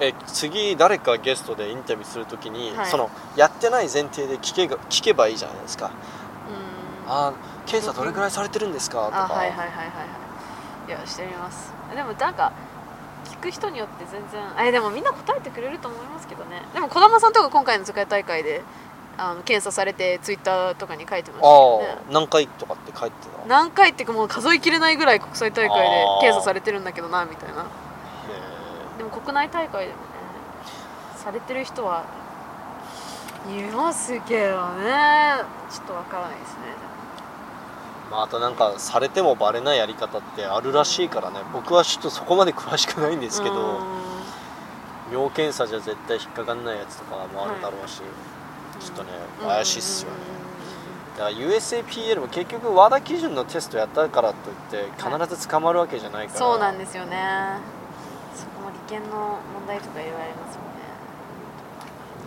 [0.00, 2.86] え次誰かゲストでインタビューするときに、はい。
[2.90, 5.90] そのやってない前提で聞けが聞けばいいじゃないですか。
[7.06, 7.12] うん。
[7.12, 7.34] あー
[7.66, 9.04] 検査どれくらいされてるんですか？
[9.06, 9.26] とか。
[9.30, 9.82] あはいはいはいはいは
[10.88, 10.88] い。
[10.88, 11.72] いやしてみます。
[11.94, 12.52] でもなんか
[13.24, 16.62] 聞く人によって全然えでもみんな答えてくれると思いますけどね。
[16.74, 18.62] でも児玉さんとか今回の世界大会で
[19.18, 21.98] あの検査されてツイッターとかに書いてましたよね。
[22.10, 27.62] 何回とかって書いてた何回っていうかもう数えきれないぐらい国際大会で検査されてるんだけどなみたいな。
[27.62, 27.64] へ
[28.98, 30.02] でも国内大会でもね
[31.16, 32.04] されてる人は
[33.48, 35.36] いますけどね。
[35.70, 36.60] ちょっとわからないですね。
[36.78, 36.81] ー
[38.12, 41.40] まとなんかされてもバレないやり方ってあるらしいからね。
[41.52, 45.12] 僕はちょっとそこまで詳しくないんですけどうん。
[45.12, 48.02] 尿検査じゃ絶対引っかかんないやつとかもあるだろうし、
[48.80, 49.10] ちょっとね
[49.42, 50.16] 怪しいっすよね。
[51.18, 57.18] だから USAPL も結局 WADA 基準のテストやったからといって必ず捕まるわけじゃないから、そうなんですよね。
[58.34, 60.51] そこも利権の問題とか言われます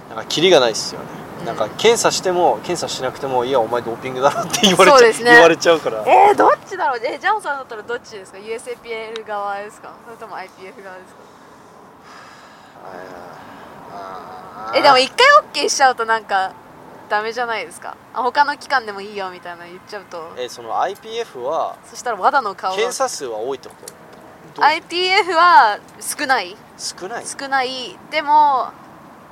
[0.10, 1.08] なんかキリがないっすよね、
[1.40, 1.46] うん。
[1.46, 5.32] なんか検査しても検査しなくてもいやお前ドーピングだろって言われちゃそうね。
[5.32, 6.04] 言われちゃうから。
[6.06, 7.02] えー、どっちだろう？
[7.04, 9.94] えジャンさんだったらどっちですか？USAPL 側ですか？
[10.06, 11.20] それとも IPF 側ですか？
[13.94, 14.78] あー。
[14.78, 15.18] えでも一回
[15.66, 16.54] OK しちゃうとなんか
[17.10, 17.98] ダメじゃないですか？
[18.14, 20.34] あ他の機関でもいいよみたいなの言っちゃうと。
[20.38, 23.76] えその IPF はそしたら WADA の顔が検査数は多いってこ
[24.56, 26.56] と？IPF は少ない。
[26.78, 27.26] 少ない。
[27.26, 27.98] 少ない。
[28.10, 28.70] でも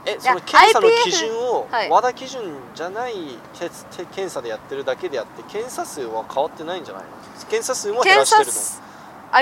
[0.06, 1.90] えその検査の基準をはい。
[1.90, 2.42] WADA 基準
[2.76, 3.14] じゃない
[3.54, 7.10] 検査でやってるだけであって検査数は変わってないんじゃないの？
[7.50, 8.82] 検査数も減ら検して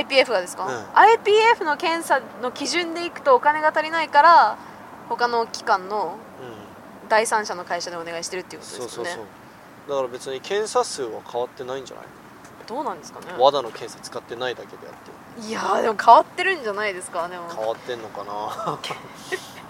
[0.10, 0.74] るの？IPF がですか、うん。
[0.96, 4.58] IPF の検査の基準でいくとお金が足りないから
[5.10, 7.10] 他の機関のうん。
[7.10, 9.04] 第三者の会社でお願いしてるっていうことそうそうそう。
[9.06, 9.30] ですよね
[9.90, 12.06] だから別に検査数は変わってないんじゃない
[12.68, 13.26] どうなんですかね。
[13.38, 15.48] WADA の検査使ってないだけであって。
[15.48, 17.50] いやーでも変わってるんじゃないですかでも。
[17.50, 18.80] 変わってんのかな？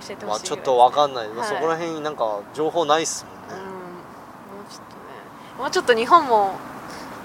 [0.00, 1.46] 教えてまほしいぐらいあちょっとわかんない、はい。
[1.46, 3.58] そこら辺なんか情報ないっすもうん。
[3.58, 5.02] んね、もうちょっとね。
[5.58, 6.52] もうちょっと日本も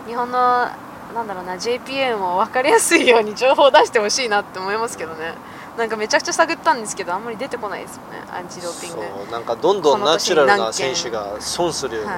[0.08, 0.68] 日本の
[1.14, 5.34] なんだろうな JPA も分かりやすいように情報を出してほしいなって思いますけどね。
[5.78, 8.24] なんかめちゃくちゃ探ったんですけどあんまり出てこないですよね。
[8.32, 9.02] アンチドーピング。
[9.02, 9.32] そう。
[9.32, 12.18] なんかどんどんナチュラルな選手が損する、はい。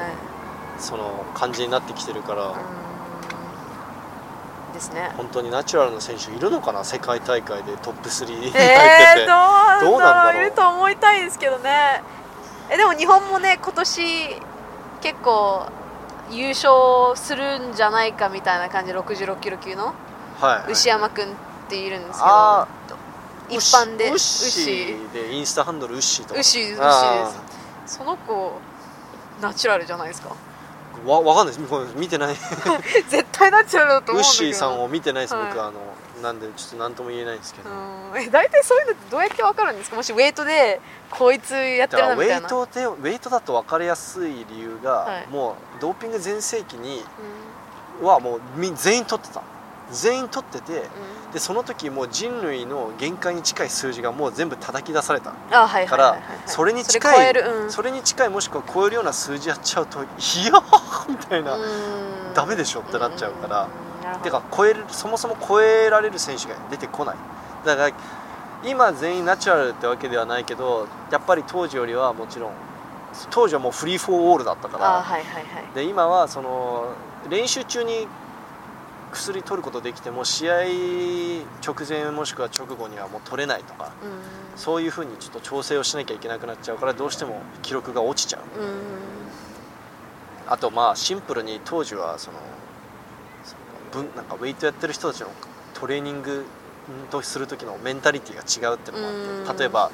[0.79, 2.55] その感じになってきてるから、うーん
[4.73, 5.13] ですね。
[5.15, 6.83] 本当にナチュラルな選手いるのかな？
[6.83, 9.25] 世界大会でトップ3に入ってて、えー、
[9.81, 9.91] どう？
[9.91, 10.41] どうなんだろう？
[10.41, 12.01] いると思いたいですけどね
[12.69, 14.01] えでも日本もね今年
[15.01, 15.67] 結構
[16.31, 18.93] 優勝するんじゃないかみたいな感じ。
[18.93, 19.93] で66キロ級の？
[20.39, 21.27] はい牛山くんっ
[21.69, 22.25] ているんですけど。
[22.25, 22.67] あ
[23.49, 24.09] 一般で。
[24.09, 26.39] ウッシーでインスタハンドルウッシーとか。
[26.39, 27.31] 牛牛あ
[27.85, 27.97] です。
[27.97, 28.53] その子
[29.41, 30.29] ナチュラルじゃないですか？
[30.29, 30.33] ー
[31.05, 31.95] わわかんないです。
[31.95, 32.35] 見てない。
[33.09, 35.47] 絶対ナチュラルだとウッ思うんだけどシーさんを見てないです、はい。
[35.47, 35.73] 僕あの
[36.21, 38.21] なんでちょっと何とも言えないんですけど、うん。
[38.21, 39.95] え大体そういうのってどうやってわかるんですか？
[39.95, 42.35] もしウェイトでこいつやってるなみたいな。
[42.39, 45.27] ェイトでウェイトだと分かりやすい理由が、はい。
[45.29, 47.03] もうドーピング全盛期に
[48.01, 49.41] うはもうみ全員取ってた。
[49.91, 50.83] 全員取っててんうん
[51.33, 55.33] でその時もう人類の限界に近い数字がもう全部叩き出された。
[55.51, 57.35] あはいからそれに近い
[57.69, 62.33] それに近いもしくは超えるような数字やっちゃうといやー みたいな、うん。
[62.35, 63.67] ダメでしょってなっちゃうから、
[64.19, 67.15] てか超えるそもそも超えられる選手が出てこない。
[67.65, 67.91] だから
[68.63, 72.51] 今全員ナチュラルってわけではないけどやっぱり当時よりはもちろん
[73.29, 75.17] 当時はもうフリー・フォー・オールだったかあら
[75.75, 76.87] で今はその
[77.29, 78.07] 練習中に
[79.13, 80.53] 薬取ることできても試合
[81.65, 84.59] 直前もしくは直後にはもう取れないとかうん。
[84.59, 88.41] そういうふうにちょっと調整をしなきゃいけなくなっちゃうからどうしても記録が落ちちゃう。
[88.61, 88.69] うん。
[90.47, 92.37] あとまあシンプルに当時はその
[93.91, 95.27] 分なんかウェイトやってる人たちの
[95.73, 96.45] トレーニング
[97.11, 99.91] とする時のメンタリティーが違うっていうのもあって例えば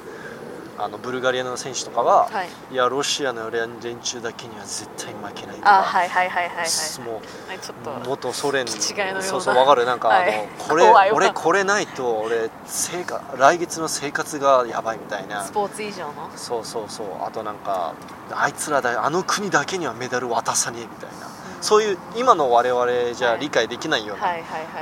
[0.82, 2.48] あのブルガリアの選手とかは、はい。
[2.72, 3.68] い、やロシアの連
[4.02, 7.00] 中だけには絶対負けないとか、あはいはいはいはいはい。
[7.04, 7.14] も
[7.48, 9.84] はいちょっうと元ソ連そうそうわかる。
[9.84, 10.34] なんか、はい。
[10.34, 15.44] あのこれ俺これないと俺生活来月の生活がやばいみたいな。
[15.44, 16.30] スポーツ以上の？
[16.36, 17.06] そうそうそう。
[17.22, 17.94] あとなんか
[18.32, 21.26] あいつらだあの国だけにはメダル渡さねえみたいな
[21.60, 24.26] そういう今の我々じゃはい理解できないような、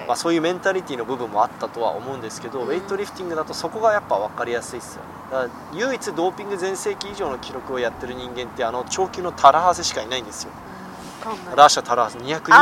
[0.06, 2.68] まあ、そういうメンタリティの部分もあったとは思うんですけど、うん。
[2.68, 5.08] ウェイトリフティングだとそこがやっぱ分かりやすいですよね。
[5.30, 10.52] だから唯一ドーピング全盛期以上の記録をやってる人間ってあの長級のタラハゼしかいないんですよ
[11.56, 12.56] ラーシャ・タラハゼ225キロ、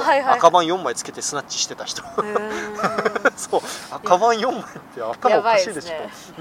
[0.00, 0.38] はいはい。
[0.38, 2.02] 赤番4枚つけてスナッチしてた人。
[3.36, 3.60] そう。
[3.90, 5.94] 赤番4枚って頭おかしいでしょ。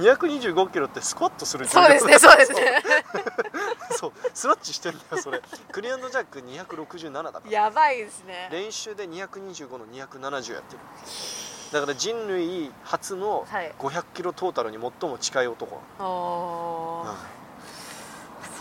[0.03, 2.83] やばい225キロってスクワットするそうですねそうですね。
[3.91, 4.11] そう。
[4.33, 5.41] スナッチしてんだよそれ。
[5.71, 7.51] クリアンドジャック267だから。
[7.51, 8.49] やばいですね。
[8.51, 10.79] 練習で225の270やってる。
[11.71, 13.73] だから人類初のはい。
[13.79, 17.09] 500キロトータルに最も近い男、おー。
[17.09, 17.42] うん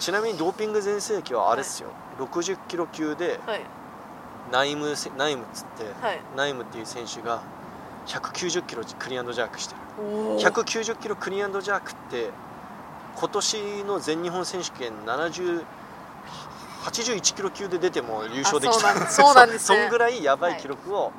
[0.03, 3.61] ちなみにドーピング全盛期はあれっすよ、60キロ級ではい。
[4.51, 6.21] ナイムせナイムっつって、はい。
[6.37, 7.41] ナイムっていう選手が
[8.07, 10.05] 190キロクリアンドジャークしてる。
[10.05, 10.45] おー。
[10.45, 12.31] 190キロクリアンドジャークって
[13.15, 15.63] 今年の全日本選手権70
[16.83, 18.89] 81キロ級で出ても優勝できた。
[18.89, 19.79] あそうなんですね。
[19.83, 21.13] そ んぐらいやばい記録を、はい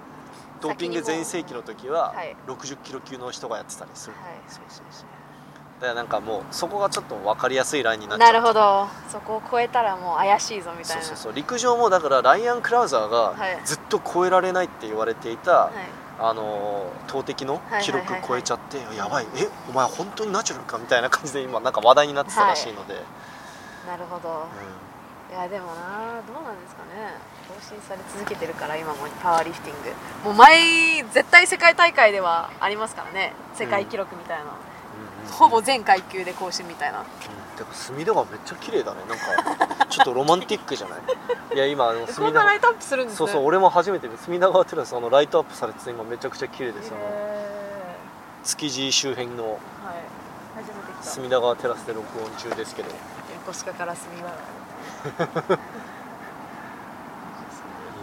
[0.64, 2.36] ドーピング全盛期の時ははい。
[2.48, 4.42] 60キロ級の人がやってたりする、はい。
[4.48, 5.06] そうそうそう
[5.82, 8.88] だからなんかもうそこがちょっと分かりやすいラインになっちゃうなるほど。
[9.10, 11.02] そこを超えたらもう怪しいぞみたいな。
[11.04, 11.34] そうそうそう。
[11.34, 13.60] 陸上もだからライアン・クラウザーがはい。
[13.66, 15.74] ずっと超えられないって言われていた、はい。
[16.20, 18.22] あのー投擲の記録はいはいはい。
[18.22, 19.28] はい超えちゃって、やばい。
[19.36, 22.96] えお前本当にナチュラルかみたいな感じで今なんか話題になってたらしいので、
[23.88, 24.48] なるほど。
[25.32, 27.18] いやでもなどうなんですかね。
[27.50, 29.90] 更新され続けてるから今もパワーリフティング。
[30.30, 33.34] もう毎絶対世界大会ではありますからね。
[33.56, 34.73] 世界記録みたいな、うんうん
[35.32, 37.00] ほぼ全階級で更新みたいな。
[37.00, 37.06] うん。
[37.58, 39.00] てか隅田川めっちゃ綺麗だね。
[39.08, 41.02] なんかちょっとロマンティックじゃない？
[41.56, 43.18] いや今あのこ隅田川ライトアップするんですね。
[43.18, 46.88] そうそう俺も初めて見隅田川テラスあのライトアップされてて今めちゃくちゃ綺麗です。
[46.90, 47.96] よへ
[48.44, 49.60] 築地周辺のーはい。
[51.02, 52.90] 隅田川テラスで録音中ですけど。
[52.90, 52.94] い
[53.46, 54.28] 横須賀から隅田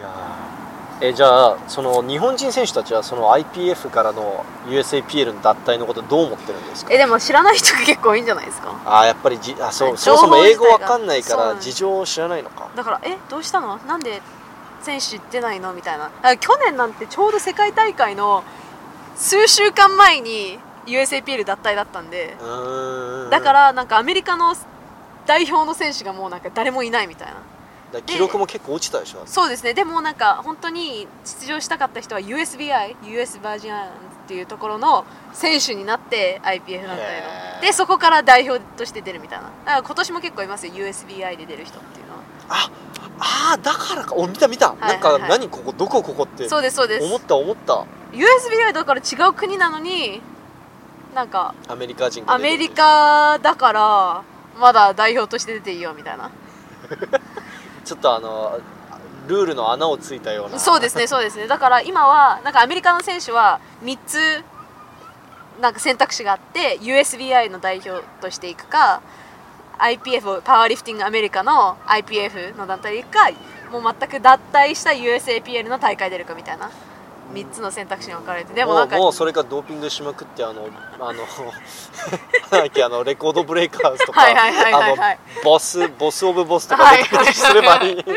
[0.01, 6.93] やーえじゃあその日本人選手たちはその IPF からの USAPL の脱退のことどう思ってるんですか？
[6.93, 8.79] えでも知らない人が結構多いんじゃないですか？
[8.85, 12.71] あーやっぱりじあそうはいそもそも英語わかんないから事情を知らないのか？
[12.77, 13.79] だからえどうしたの？
[13.79, 14.21] なんで
[14.83, 15.73] 選手出ないの？
[15.73, 16.11] みたいな。
[16.37, 18.45] 去年なんてちょうど世界大会の
[19.17, 22.37] 数週間前に USAPL 脱退だったんで。
[22.41, 23.31] うーん。
[23.31, 24.55] だからなんかアメリカの
[25.27, 27.35] 代表の選手がもうなんか誰もいないみたいな
[28.07, 29.75] 記録も結構落ちたでしょそうですね。
[29.75, 37.55] でもなんか本当に出場したかった人は USBI US バージンアイランドっていうところの選手になって IPF 団体へー。
[37.57, 39.45] のでそこから代表として出るみたいな。
[39.45, 40.75] だから今年も結構いますよ。
[40.75, 42.21] USBI で出る人っていうのは。
[42.49, 42.71] あ
[43.53, 44.15] あーだからか。
[44.15, 47.07] お見た見た、いはいなんか何ここどこここってそうですそうです。
[47.07, 47.85] 思った思った。
[48.13, 50.21] USBI だから違う国なのに
[51.15, 54.25] なんかアメリカ人がアメリカだから
[54.59, 56.31] まだ代表として出ていいよみたいな
[57.91, 58.61] ちょっとあの
[59.27, 60.61] ルールの穴をついたような。
[60.61, 61.49] そうですねそうですね。
[61.49, 64.45] だから今はなんかアメリカの選手は3つ
[65.61, 69.03] なんか選択肢があって USBI の代表としていくか
[69.79, 73.29] IPF パワーリフティングアメリカの IPF の団体でいくか
[73.73, 76.71] もう全く脱退した USAPL の大会出るかみたいな。
[77.33, 85.15] 3つの選択肢に分かれてでもなんかもうもうそれかドーピングしまくってあのあのなんだっけあのレコードブレイカーズとかはいはいはいはいはい。
[85.15, 88.05] あのボスボスオブボスとか出てたりすればいい。
[88.05, 88.11] か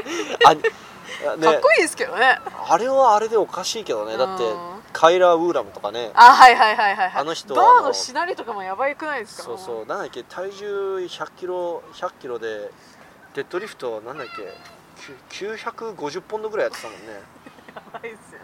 [0.53, 2.39] っこいいですけどね。
[2.69, 4.17] あれはあれでおかしいけどね。
[4.17, 6.11] だってうんカイラー・ウーラムとかね。
[6.13, 7.21] あはいはいはいはいはい。
[7.21, 9.43] あの人バーのしなりとかもやばいくないですか？
[9.43, 9.85] そうそう。
[9.85, 12.69] なんだっけ体重100キロ100キロで
[13.33, 14.53] デッドリフトなんだっけ
[15.35, 17.21] きゅ950ポンドぐらいやってたもんね。
[17.73, 18.42] やばいですよね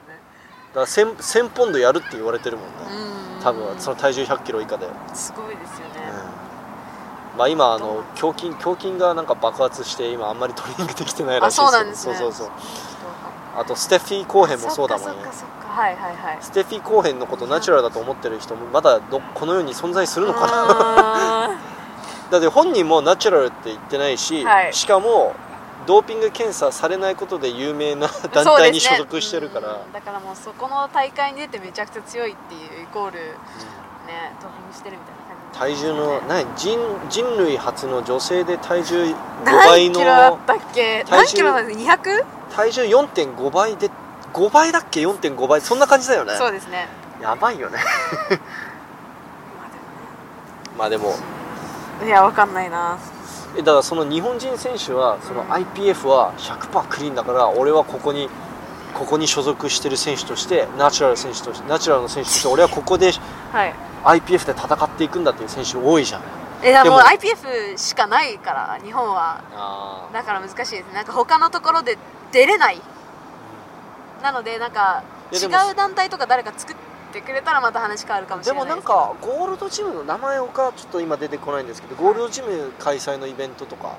[0.73, 2.73] だから 1000, 1000ポンドやるって言われてるもんね。
[3.13, 6.12] うん多分その体重100キロ以下で、うんすごいですよね、
[7.38, 12.15] まあ今あの胸筋胸筋がなんか爆発して今あんまりトレーニングできてないらしいあそうなんですね。
[12.15, 12.51] そうそうそう。
[13.58, 15.23] あとステフィー・コーヘンもそうだもんね。
[15.23, 16.38] はいはいはい。
[16.41, 21.47] ステフィー・コーヘンのことナチュラルだと思ってる人もまだどこの世に存在するのかな。
[21.47, 21.55] な
[22.29, 24.73] だって本人もナチュラルって言ってないし、はい。
[24.73, 25.34] しかも
[25.88, 35.22] ドーピング検査されないことで有名な団体に所属してるから、だからもうそこの大会に出てめちゃくちゃ強いっていうイコールねドーピングしてるみたいな
[35.68, 35.80] 感じ。
[35.82, 36.46] 体重の何？
[36.56, 39.15] 人人類初の女性で体重5
[39.46, 41.04] 何倍キロだっのたっけ？
[41.06, 42.26] 体重何キロなんですか 200?
[42.56, 43.89] 体重4.5倍で
[44.34, 45.62] 5倍だっけ？4.5倍。
[45.62, 46.36] そんな感じだよね。
[46.38, 46.88] そうですね。
[47.22, 47.80] やばいよね。
[50.78, 51.15] まあでも
[52.06, 52.97] いやわかんないな。
[52.97, 53.18] え
[53.58, 58.30] だからその日本人選手はその IPF は100%クリーンだから俺はここに
[58.93, 63.12] ここに所属してる選手としてナチュラル選手としてナチュラルの選手として 俺はここで
[63.52, 63.74] はい。
[64.04, 66.22] IPF で戦っていくんだっていう選手多いじゃん
[66.62, 69.41] えでもでも IPF しかないから日本は。
[69.56, 71.97] あだから難しいですなんか他のところで
[72.32, 72.82] 出れない。
[74.22, 76.76] なのでなんか違う団体とか誰か作っ
[77.10, 83.97] てくれたらまた話変わるかもしでれないもなんかゴールドジムの名前がちょっと今出てこないんですけどゴールドジム開催のイベントとか。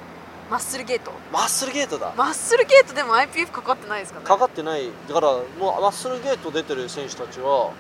[0.51, 1.13] マッスルゲート。
[1.33, 2.13] マッスルゲートだ。
[2.17, 4.25] マッスルゲートでも IPF かかってないですかね。
[4.27, 4.91] かかってない。
[5.09, 7.73] だからもうマッスルゲート出てる選手たちは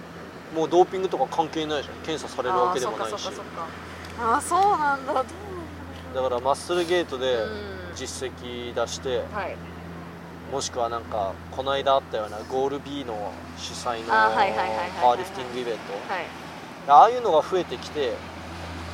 [0.54, 1.94] もうドーピングとか関係ないじゃん。
[2.04, 3.14] 検査されるわけでもないし。
[4.20, 5.14] ああーそうなんだ。
[5.14, 7.80] だからマッスルゲートでうん。
[7.94, 9.56] 実績出してはい
[10.52, 16.24] もしくはなんかこの間あったようなゴール B の主催のパワーリフティングイベンはい。
[16.86, 18.14] トああいうのが増えてきて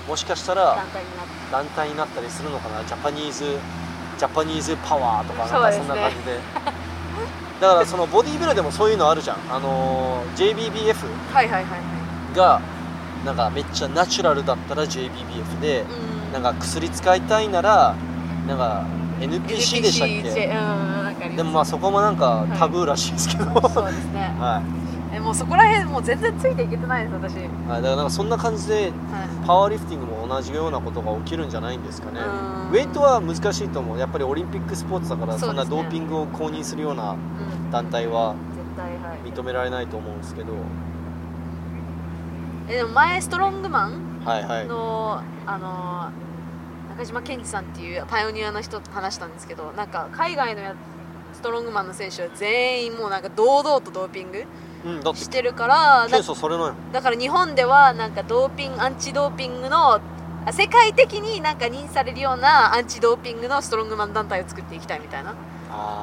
[0.07, 0.77] もしかしたら
[1.51, 2.29] 団体になったり。
[2.31, 3.45] するのかなジャパニーズ
[4.19, 6.39] ジャパニーズパワーとかなんかそんな感じで。
[7.61, 9.37] だからそのボディービルでもそういうのあるじゃん。
[9.51, 10.95] あのー JBBF
[12.37, 12.61] が
[13.25, 16.33] なんかめっちゃナチュラルだったら JBBF でうん。
[16.33, 17.95] なんか薬使いたいなら
[18.47, 18.85] なんか
[19.21, 20.47] NPC でしたっけ？
[20.47, 24.33] うんでもまあそこもなんかタブーらしいですけど、はそうですね。
[25.13, 27.35] い、えもうそこら辺もう全然ついていけてないです私。
[27.37, 27.45] はい。
[27.69, 28.93] はい、だからなんかそんな感じで
[29.47, 32.21] パワーリフティングも同じようなことが起きるんじゃないんですかね。
[32.21, 32.71] うん。
[32.71, 33.99] ウェイトは難しいと思う。
[33.99, 37.71] やっぱりオリンピックスポーツだからそんなドーピングを公認するようなうん。
[37.71, 39.31] 団体は絶対はい。
[39.31, 40.53] 認められないと思うんですけど。
[42.69, 43.93] えでも前ストロングマン
[44.25, 44.67] はいはい。
[44.67, 46.09] のあの
[46.97, 50.75] 中島健二さんっていうパイオニアの人と話したんですけどなんか海外のや
[51.35, 54.45] ストロングマンの選手は全員もうなんか堂々とドーピング
[55.15, 60.01] してるからな検査されないのだから日本ではなんかドーピングアンチドーピングの
[60.47, 65.37] あ世界的になんか認知されるようなアンチドーピングのストロングマン団体を作っていきたいみたいなと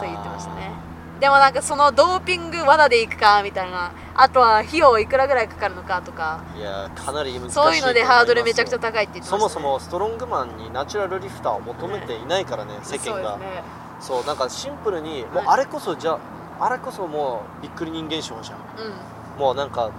[0.01, 3.91] 言ってましたねでもなんかそのドーピング罠でいくかみたいな。
[4.15, 6.41] あとは費用いくらぐらいかかるのかとか。
[6.57, 13.31] いやかなり難しいそういうのでハードルめちゃくちゃ高高いって言ってそまね、もそもストロングマンにナチュラルリフターを求めていないからね世間が。
[13.31, 13.63] そうね。
[13.99, 15.47] そうなんかシンプルにもうはい。
[15.47, 16.19] あれこそじゃ
[16.59, 18.57] あれこそもうびっくり人間賞じゃん。
[18.57, 19.39] うん。
[19.39, 19.91] もうなんか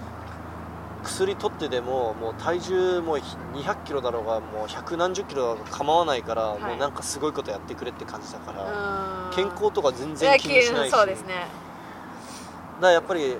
[1.05, 3.23] 薬取ってでももう体重も2
[3.55, 6.61] 0 0キロだろうがもう百何十キロだろうが構わないから、はい。
[6.63, 9.35] もうなんかすごいことやってくれって感じだから、うん。
[9.35, 10.91] 健康とか全然気にしないし。
[10.91, 11.35] そうですね。
[11.35, 13.37] だからやっぱり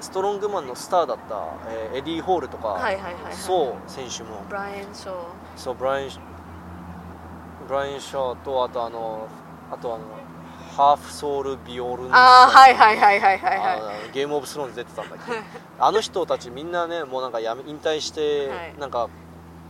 [0.00, 4.44] ストロングマンのスターだった、えーエディ・ホールとか、はいはいはい、はい、ソウ選手も。
[4.48, 5.14] ブライアン・ショー。
[5.56, 6.10] そうブライアン
[8.44, 9.26] とあとあの
[9.72, 10.04] あとあの
[10.76, 14.12] ハーフソウル・ビオルンああはいはいはいはいはいはい。
[14.12, 15.32] ゲームオブスローンズ出てたんだけ。
[15.32, 15.38] ど
[15.78, 19.08] あの人たちみんなねもうなんかやめ引退して、はいなんか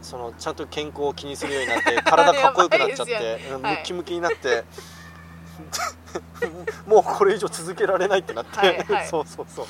[0.03, 4.65] そのちゃんと健康を気にするようになって 体かっこよくなっちゃってですようんムッキムキになって、
[6.87, 9.07] もうこれ以上続けられないってなって、はいはい。
[9.09, 9.67] そうそうそう。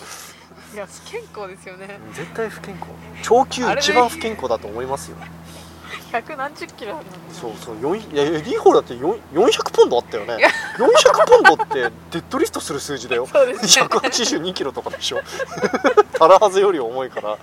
[0.74, 1.99] いや不健康ですよね。
[2.12, 2.89] 絶対不健康。
[3.22, 5.16] 長級あれで一番不健康だと思いますよ
[6.12, 10.37] 百何十キロなんだそうそう4いやエディ・ホールだって4 400ポンドあったよね。
[10.39, 11.74] いや400ポンドって
[12.11, 13.26] デッドリフトする数字だよ。
[13.32, 13.84] そうですね。
[13.87, 15.20] 182キロとかでしょ。
[16.12, 17.37] タラハゼより重いから、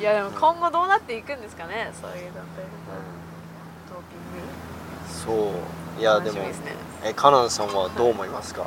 [0.00, 2.64] いやでも今後どうなっていくんですかねそういう団体
[3.88, 4.00] ドー
[5.30, 5.52] ピングそ
[5.98, 6.00] う。
[6.00, 6.72] いやでも楽しみですね。
[7.04, 8.64] えカナンさんはどう思いますか？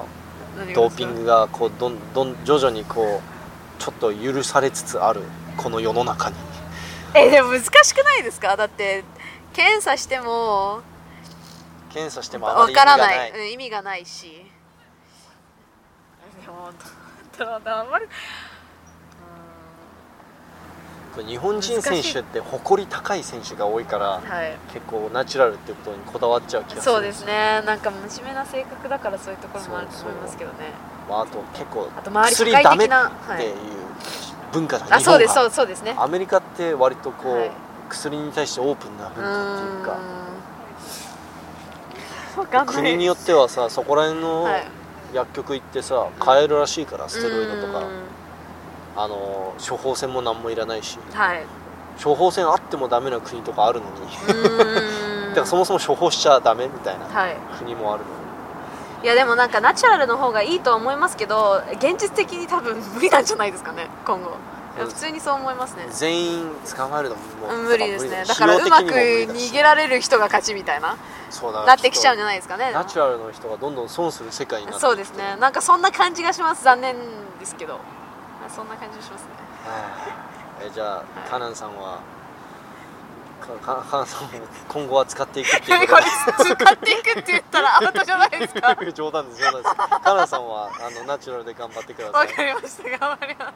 [0.57, 5.21] 何がドーピングがこうどんどん徐々にこうちょっと許されつつある
[5.57, 6.35] この世の中に
[7.13, 8.55] えでも難しくないですか？
[8.55, 9.03] だって
[9.53, 10.81] 検査しても
[11.89, 13.29] 検査してもあまわり意味がなからない。
[13.29, 14.45] いうん意味がないし。
[16.41, 16.71] でも
[17.37, 18.05] どうだあんまり。
[21.25, 24.55] 日本人選手って誇り高い選手が多いからはい。
[24.71, 27.63] 結構ナチュラルってことにこだわっちゃう気がするそうですね。
[27.65, 30.57] なんか真面目な性格だからそういうところもあると思いますけどね。
[31.09, 33.55] まあ、あと結構あと周り薬社会的なダメっていう
[34.51, 35.95] 文化じゃん、あそうですそうそうですね。
[35.97, 37.51] アメリカって割とこう、はい。
[37.89, 39.95] 薬に対してオープンな文化っ
[42.35, 42.65] ていうか。
[42.65, 44.63] 国によってはさそこら辺のはい。
[45.13, 47.87] 薬局行ってさ買えるらしいからステロイドとか。
[48.99, 50.97] あの処方箋も何もいらないし。
[51.13, 51.43] はい。
[52.03, 53.91] 処方箋あってもダメな国とかあるのに。
[55.29, 57.37] だからそもそも処方しちゃダメみたいなはい。
[57.59, 58.26] 国もあるのい
[59.05, 64.31] やでもなんかナチュラルの方がいいとは思いますけど現実的に多分無理なんじゃないですかね今後。
[64.77, 65.85] 普通にそう思いますね。
[65.85, 67.21] に全員捕まえるのも
[67.63, 68.23] 無理ですね。
[68.27, 70.97] だからうまく逃げられる人が勝ちみたいな
[71.31, 72.71] そうだなってきちゃうんじゃないですかね。
[72.73, 75.35] ナチュラルの人がどんどん損する世界になってそうですね。
[75.39, 76.63] なんかそんな感じがします。
[76.63, 76.95] 残念
[77.39, 77.79] ですけど。
[78.49, 79.29] そんな感じがしますね。
[79.65, 80.67] はい。
[80.67, 81.29] えじゃあ、はい。
[81.29, 81.99] カナンさんは？
[83.47, 84.29] かかカナンさんも
[84.67, 86.01] 今後は使っていくっていうこと。
[86.01, 88.75] で使っていくって言ったらアウトじゃないですか。
[88.93, 89.75] 冗談です冗談です。
[89.75, 92.27] カナンさんはあのナチュラルで頑張ってください。
[92.27, 93.53] わかりました頑張りま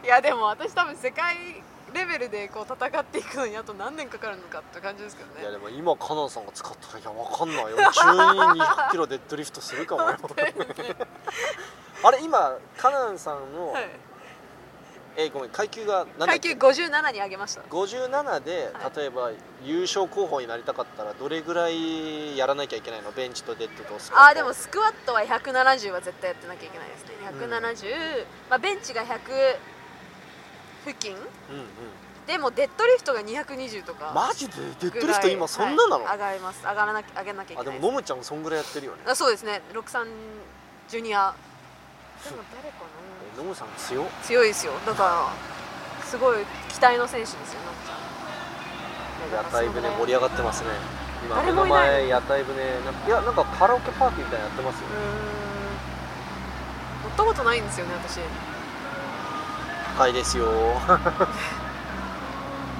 [0.00, 0.04] す。
[0.04, 1.62] いやでも私多分世界
[1.92, 5.42] レベルでこう戦っていくのにあと何年かかるのかって感じですけどね。
[5.42, 7.76] いやでも今カナンさんが使ったらいやわかんないよ。
[7.76, 10.02] 中に200キロデッドリフトするかも。
[10.10, 10.18] よ
[12.02, 13.88] あれ今カナンさんの、はい
[15.16, 16.54] えごめん階級が階け？
[16.56, 17.60] 級57に上げました。
[17.62, 18.96] 57ではい。
[18.96, 19.30] 例えば
[19.64, 23.12] 優勝候補になりたかったらどれぐらいやらなきゃいけないの？
[23.12, 27.14] ベンチとデッドとスクワットあーでもスクワットは170は絶対やってなきゃいけないですね。
[27.22, 29.18] 170、まあ、ベンチが100
[30.84, 31.12] 付近？
[31.14, 31.24] うんうん。
[32.26, 34.12] でもデッドリフトが220とか。
[34.14, 34.54] マジで？
[34.80, 36.14] デッドリフト今そんななの、はい。
[36.14, 36.62] 上がります。
[36.64, 38.98] 上がらなきゃ上げなきゃいけないあでもノムちゃんもそんぐらいやってるよね。
[39.06, 39.62] あそうですね。
[39.72, 40.06] 63
[40.88, 41.34] ジュニア。
[42.24, 44.72] でも誰かえノムさん強強いですよ。
[44.86, 48.04] だからすごい期待の選手ですよのんちゃん。
[49.34, 50.68] 屋台船盛り上がってますね。
[51.24, 52.54] 今目誰の前屋台船。
[53.06, 54.94] いやなんかカラオケパーティーみたいなのやってますようー
[57.06, 57.08] ん。
[57.10, 58.20] 乗ったことないんですよね私。
[59.98, 60.46] 高いですよ。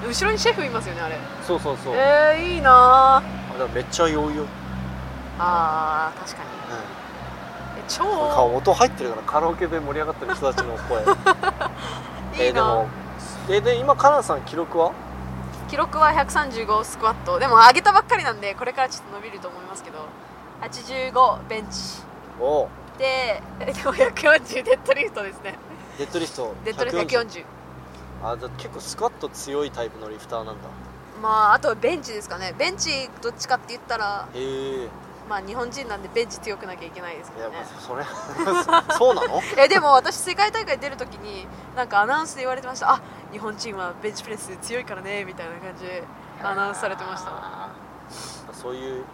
[0.07, 1.18] 後ろにシェフいますよねあれ。
[1.46, 3.55] そうそうそう、えー、いいなー。
[3.55, 4.44] あでもめっちゃ酔うよ、
[5.38, 6.48] あー確かに。
[6.70, 7.03] え
[7.89, 11.03] 超顔音入ってるからカラオケで盛り上がってる人たちの声。
[12.47, 12.53] いいな。
[12.53, 12.87] えでも
[13.49, 14.93] えで今カナンさん記録は？
[15.68, 17.39] 記録は135スクワット。
[17.39, 19.99] でも上げたばっかりなんでこれからちょっと伸びると思いますけど。
[20.62, 22.03] 85ベンチ。
[22.41, 22.64] お。
[22.64, 22.68] う
[22.99, 25.59] でえでも140デッドリフトですね。
[25.99, 27.45] デッドリフトデッドリフト140
[28.22, 30.68] あじゃあ結構スクワット強いタイプのリフターなんだ。
[31.22, 32.55] まああとはベンチですかね。
[32.57, 34.39] ベンチどっちかって言ったらへ
[34.85, 34.89] え
[35.28, 37.64] まあ日本人なんでベンチ強くなきゃいけないですけどね。
[37.80, 38.04] それ
[38.98, 39.40] そうなの？
[39.56, 41.46] えでも私世界大会出るときに
[41.76, 42.90] なんかアナウンスで言われてました。
[42.92, 43.00] あ
[43.32, 46.02] 日本人はベンチプレス強いからねみたいな感じで
[46.42, 47.30] アナウンスされてました。
[48.52, 49.04] そういう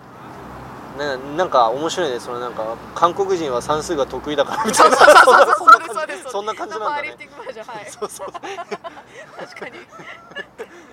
[0.99, 6.87] ななんか面白いねそのなんか韓国人は算数が得意だからみたそいう なそんな感じなんだね。
[6.87, 8.33] パワーリフティングバージョンはいそうそう。
[8.33, 9.79] 確かに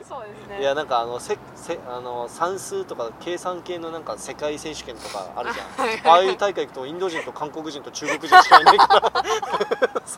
[0.07, 0.61] そうですね。
[0.61, 5.97] いやなんかあのせせあの算数とか計算系のなんか世界選手権とかあるじゃはい。
[6.01, 9.11] んああいう大会行くとインド人と韓国人と中国人しかいないから。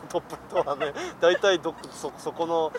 [0.08, 0.92] トップとはね。
[1.20, 2.78] 大体どそそこのあ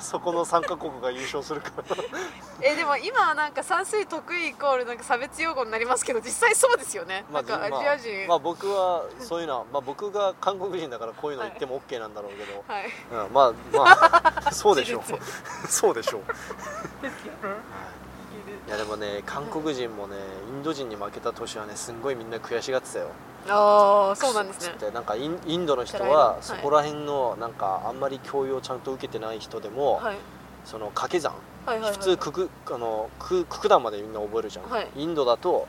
[0.00, 1.96] そこの3カ国が優勝するから。
[2.62, 12.90] えでも今はなんか算数得意イコールなんか差別用語になりますけど実際そうですよね、なんかアジア人、まあ、僕はそういうのは、まあ、僕が韓国人だからこういうの言っても OK なんだろうけど、 はい。
[13.26, 15.02] うん、まあまあ そうでしょう。
[15.68, 16.22] そうでしょう
[18.70, 20.14] いやでもね韓国人もね
[20.48, 23.08] インド人に負けた年はねすんごいみんな悔しがってたよ。
[23.48, 24.74] ああそうなんですね。
[24.78, 26.38] つってなんかインインドの人ははい。
[26.40, 30.16] そこら辺のなんかあんまり教養をちゃんと受けてない人でも、はい。
[30.64, 31.32] その掛け算
[31.66, 31.92] はいはいはい。
[31.94, 34.88] 普通九九段までみんな覚えるじゃん、はい。
[34.94, 35.66] インドだと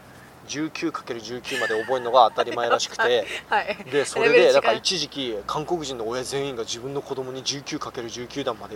[0.48, 3.26] 19×19 まで覚えるのが当たり前らしくて。
[3.50, 3.78] はい。
[3.92, 8.76] でそれでなんか一時期韓国人の親全員が自分の子供に 19×19 段まで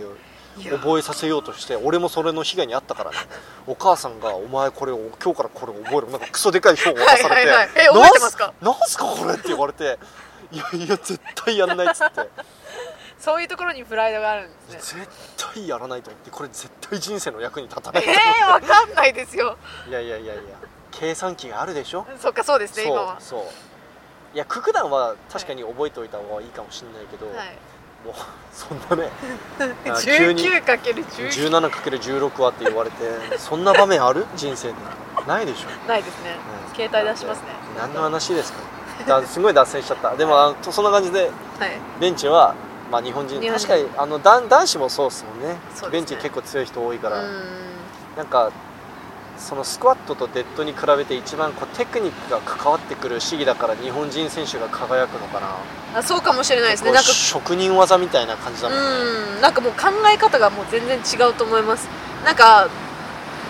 [0.64, 3.16] 覚えさせようとして俺もそれの被害に遭ったからね。
[3.66, 7.32] お母さんが「お前これを今日からこれ覚える」なんかクソでかい表を渡されて。
[7.34, 7.68] はいはいはい。
[8.16, 8.52] えすか？
[8.60, 9.98] なんすかこれ」って言われて
[10.52, 12.20] 「いやいや絶対やんない」っつって。
[13.18, 15.00] そういうところにプライドがあるんですね。
[15.36, 18.04] 絶対やらないと思ってこれ絶対人生の役に立たない。
[18.06, 19.56] えー、わかんないですよ。
[19.88, 20.42] いやいやいやいや。
[20.92, 22.06] 計算機があるでしょ？
[22.20, 23.16] そっかそうですね今は。
[23.20, 23.40] そう。
[23.40, 23.48] そう
[24.34, 27.56] いや九九段は確かに覚えておいた方がいいかもしれないけど、はい
[28.06, 28.14] もう
[28.52, 29.10] そんなね
[29.90, 33.04] あ急に 19×10 17×16 はって言われて
[33.38, 34.24] そんな場面ある？
[34.36, 34.74] 人生で
[35.26, 35.88] ないでしょ。
[35.88, 36.36] ないですね。
[36.68, 36.74] うん。
[36.74, 37.46] 携帯出しますね。
[37.76, 38.58] 何の話ですか。
[39.06, 40.14] だすごい脱線しちゃった。
[40.16, 41.70] でもあのそんな感じではい。
[42.00, 42.54] ベンチは、
[42.90, 43.40] まあ、日本人。
[43.52, 45.54] 確かにあの男男子もそうっすもんね。
[45.54, 45.58] ね。
[45.90, 47.42] ベンチ結構強い人多いから、ん。
[48.16, 48.50] なんか
[49.38, 55.56] そのスクワットとデッドに比べて一番こうテクニックが関わってくる試技だから日本人選手が輝くのかな。
[55.98, 56.92] あそうかもしれないですね。
[56.92, 58.84] なんか職人技みたいな感じだもんね、
[59.36, 59.40] うん。
[59.40, 61.88] なんかもう考え方がもう全然違うと思います。
[62.24, 62.68] なんか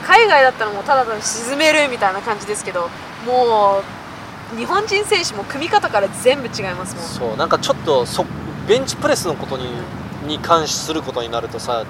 [0.05, 2.89] 海外だったらもうただただ沈めるみたいな感じですけど
[3.27, 3.83] も
[4.55, 7.05] う日本人選手も組み方から全部違いますもん。
[7.05, 7.37] そう。
[7.37, 8.25] なんかちょっとそ
[8.69, 9.71] ベンチプレスのことに
[10.27, 11.87] に関することになるとさはい。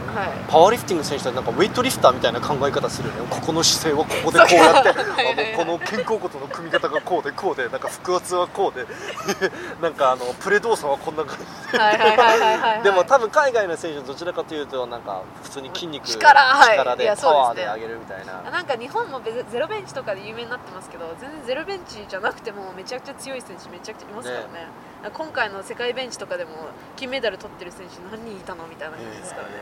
[0.49, 3.27] パワーリフティング選手ってなんかウェイトリフターみたいな考え方するよね。
[3.31, 8.87] ここの姿勢はここでこうやってあのこの肩甲骨の組み方がこうでこうでなんか腹圧はこうで。
[9.83, 11.37] なんかあのプレ動作はこんな感
[11.71, 12.83] じはいはいはいはいはいはい。
[12.83, 16.77] でも多分海外の選手はどちらかというとなんか普通に筋肉力はい。
[16.77, 18.51] い力でやパワーで上げるみたいな。
[18.51, 24.69] なんか日本もベゼゼロベンチとかで有名になってますけど全然ゼロベンチじゃなくてもめちゃくちゃ強い選手めちゃくちゃいますからね
[25.13, 26.51] 今回の世界ベンチとかでも
[26.97, 29.55] 金メダル取ってる選手何人いたのみたいな感じですからね、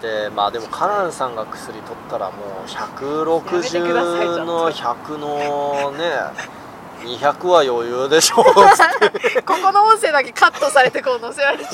[0.00, 2.40] でまあでもカナンさんが薬取ったらもう
[2.70, 3.24] やめてくだ
[3.60, 4.44] さいちょ160っと。
[4.44, 6.04] の100のね
[7.02, 8.60] 200は余裕でしょ ここ
[9.72, 11.70] の音声だけカットされてこう載せられちゃ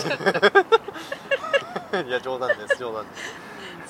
[2.01, 2.05] う。
[2.05, 3.23] いや冗談です冗談です。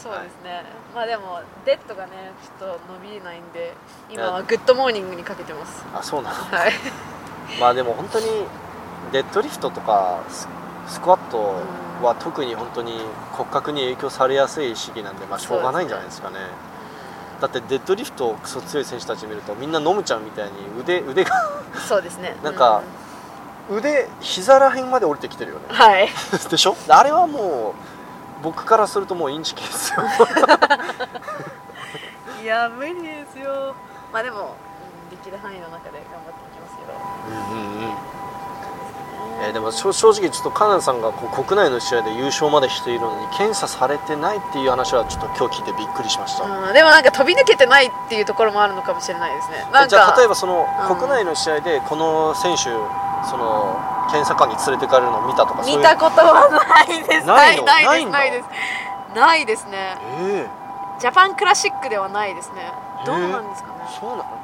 [0.03, 3.73] そうですね、まあでもデッドがねちょっと伸びないんで
[4.11, 5.85] 今はグッドモーニングにかけてます。
[5.95, 6.35] あそうなの。
[6.35, 6.73] はい
[7.61, 8.27] まあでも本当に
[9.13, 10.49] デッドリフトとかス
[10.89, 11.55] スクワット
[12.03, 13.01] は特に本当に
[13.33, 16.37] 骨格に影響されやすい競技なんでまあしょうがないんじゃないですかね。
[17.41, 21.33] だってデッドリフトクソ強い選手たち見るとみんな飲むちゃんみたいに腕腕が
[21.89, 22.37] そうですね。
[22.43, 22.83] なんか
[23.71, 25.65] 腕膝らへんまで降りてきてるよね。
[25.71, 26.09] うんはい。
[26.51, 26.77] でしょ？
[26.89, 27.75] あれはも
[28.41, 30.03] う僕からするともうインチキですよ。
[32.43, 33.75] いや無理ですよ。
[34.13, 34.57] まあでも、
[35.11, 36.52] うん、できる範囲の中で頑張って
[37.29, 37.95] うんうんうん。
[39.43, 49.67] えーでも正正直ちょっとカナンさんがこう国内の試合で優勝までしているのに検査されてないっていう話はちょっと今日聞いてびっくりしました、うん、でもなんか飛び抜けてないっていうところもあるのかもしれないですね。
[49.89, 50.97] じゃあ例えばそのうん。
[50.97, 52.71] 国内の試合でこの選手
[53.29, 53.79] その
[54.11, 57.27] 検査官に連れてかれるのを見たとか見たことはないです。
[57.27, 57.65] ないの？
[57.65, 58.49] ないないです。
[59.15, 59.67] ないです。
[59.67, 59.97] ね。
[60.21, 60.47] え
[61.01, 62.73] ジャパンクラシックではないですね。
[63.05, 63.75] どうなんですかね。
[63.87, 64.42] えそうなの？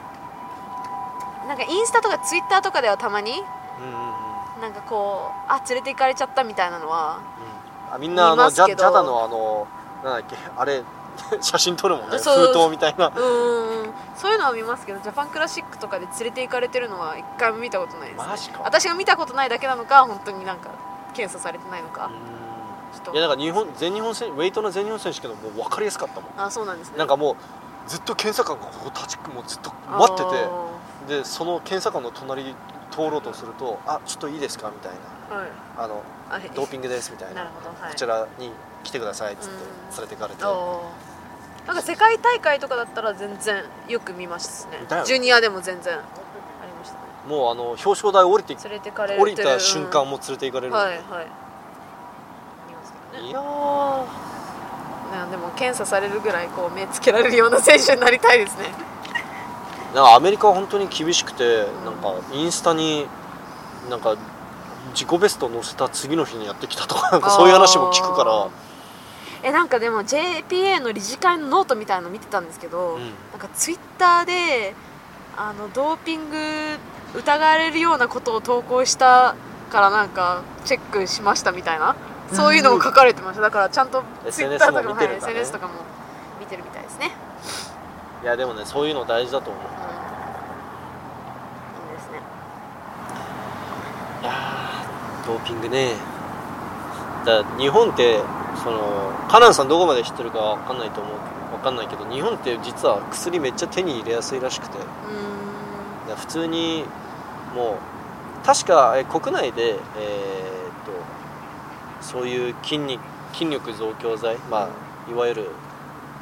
[1.48, 4.62] なんかインスタとかツイッターとかではたまにうんうんうん。
[4.62, 7.20] なんかこうあ連れて行かれちゃったみたいなのは
[7.88, 7.94] うん。
[7.94, 9.66] あみんなあ見のジャジャダのあの
[10.04, 10.84] なんだっけあれ
[11.40, 12.18] 写真撮るもんね。
[12.18, 13.08] 封筒みたいな。
[13.08, 18.60] うーんそういうのは見ますけどジャパンクラシックとかで連れて行かれてるのは一回も見たことないです、ね、マジか。
[18.64, 20.70] 私が見たことないだけなのか本当になんか
[21.14, 22.10] 検査されてないのか、
[23.12, 26.30] いやだから日本全日本選ウェイトの全日本選手権のもう分かりやすかったもん。
[26.36, 26.98] あそうなんですね。
[26.98, 27.36] なんかもう
[27.88, 30.77] ずっと検査官がここ立ちもうずっと待っててあ
[31.08, 32.54] でその検査官の隣
[32.90, 35.48] 通ろうとすると「あちょっといいですか?」みたいーはい。
[35.76, 37.44] な「あのあドーピングです」みたいな。
[37.44, 37.50] な
[37.80, 37.90] はい。
[37.90, 38.52] こちらに
[38.84, 39.60] 来てください」っつってうん。
[39.96, 40.42] 連れてかれて。
[40.44, 40.50] な
[41.74, 44.78] んか世界大会とかだったら全然よく見ますね。
[44.88, 45.02] ね。
[45.04, 46.02] ジュニアでも全然あり
[46.72, 47.00] ましたね。
[47.26, 49.22] もうあの表彰台降りて連れてかれる。
[49.22, 51.24] 降りた瞬間も連れて行かれるうんのはいはい。
[51.24, 51.30] ね。
[53.28, 53.40] いや
[55.30, 58.66] でも検査されるぐらいこう目つけられるような選手になりたいですね
[59.94, 63.06] なんかアメリカは本当に厳しくてなんかインスタに
[63.88, 64.16] なんか
[64.92, 68.48] 自己ベストを載せた次の日にやってきたとかなんかそういう話も聞くから。
[69.40, 73.02] えなんかでも JPA の理事会のノートみたいの見てたんですけど、うん。
[73.30, 74.74] なんかツイッターで
[75.36, 76.36] あのドーピング
[77.14, 79.36] 疑われるようなことを投稿した
[79.70, 81.94] からなんかチェックしましたみたいな
[82.32, 83.42] そういうのも書かれてました。
[83.42, 85.14] だからちゃんとツイッターとかも、ね。
[85.16, 85.74] SNS とかも
[86.40, 87.12] 見てるみたいですね、
[88.22, 89.62] いやでもねそういうの大事だと思う。
[89.62, 89.68] うん、
[91.90, 92.20] いいですね。
[94.22, 95.94] いやードーピングね。
[97.24, 98.20] だ日本って
[98.62, 101.14] そのカナンさんどこまで知ってるかわかんないと思う。
[101.52, 104.78] わかんないけど日本って実は薬めっちゃ手に入れやすいらしくて。
[106.16, 106.84] 普通に
[107.54, 107.76] も
[108.42, 109.78] う確かえ国内でえーっ
[110.86, 110.92] と
[112.00, 113.00] そういう筋肉
[113.34, 115.50] 筋力増強剤まあいわゆる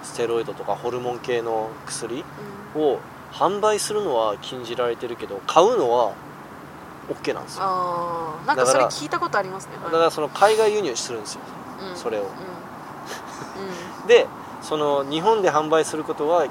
[0.06, 2.24] ステロイドとかホルモン系の薬
[2.76, 2.98] を
[3.32, 6.14] 販売するのは禁じられてるけど買うのは
[7.10, 7.62] OK なんですよ。
[7.64, 8.46] あー。
[8.46, 11.40] なんかそれ聞いたことありますねだからその海外輸入するんですよ。
[11.42, 11.96] はいうん。
[11.96, 12.22] それを。
[12.22, 12.28] うん。
[12.28, 12.30] う
[14.04, 14.06] ん。
[14.06, 14.26] で
[14.62, 16.46] その日本で販売することは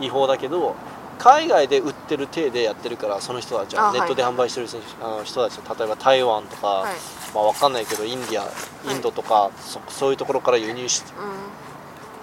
[0.00, 0.74] 違法だけど
[1.18, 4.68] 海外で売ってる体でやってるからその人たちはあネットで販売してる
[5.02, 6.94] あの人たち例えば台湾とか、はい。
[7.34, 8.48] まあ、わかんないけどインディア
[8.90, 11.61] インドとか、そそういうところから輸入しうん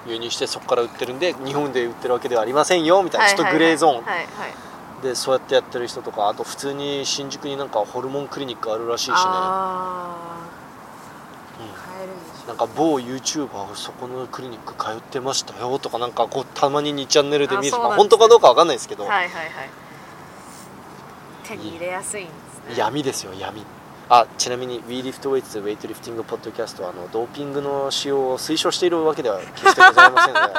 [0.08, 4.28] 輸入してそこから売ってるんで日本で売ってるわけではありませんよみたいな、はいちょっとグレーゾーン、はいはい。
[5.04, 9.14] でそうやってやってる人とかあと普通に新宿になんかホルモンクリニックあるらしいしね、
[12.48, 18.10] なんか某 YouTuber そこのクリニック通ってましたよとかなんかこうたまに2チャンネルで見るまあ、あそうなんですね。
[18.10, 19.50] 本当かどうかわかんないですけど、はいはいはい。
[21.44, 22.76] 手に入れやすいんですね。
[22.78, 23.66] 闇ですよ闇
[24.12, 30.54] あちなみに WeLiftWeights ウェイトリフティングポッドキャストはあのドーピングの使用を推奨しているわけでは決してございません ので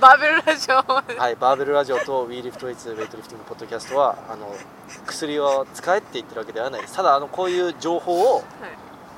[0.00, 0.74] バーベルラジオ。
[1.20, 4.54] はい、バーベルラジオと WeLiftWeights ウェイトリフティングポッドキャストはあの
[5.06, 6.82] 薬を使えって言ってるわけではない。
[6.82, 8.44] ですただあのこういう情報をはい。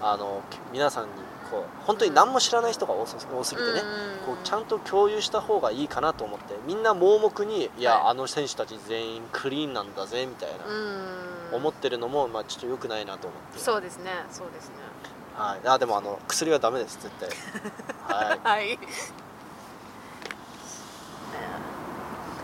[0.02, 0.40] あの
[0.72, 1.10] 皆さんに
[1.50, 3.80] こう本当に何も知らない人が多すぎてね、
[4.26, 8.10] こうちゃんと共有した方がいいかなと思ってみんな盲目にいや、はい。
[8.10, 11.56] あの選手たち全員クリーンなんだぜみたいな、うん。
[11.56, 13.58] 思ってるのも、まあ、ちょっと良くないなと思って。
[13.58, 14.10] そうですね。
[14.30, 14.74] そうですね。
[15.36, 17.28] はい、あでもあの薬はダメです絶対。
[18.08, 18.40] はい。
[18.42, 18.78] はい。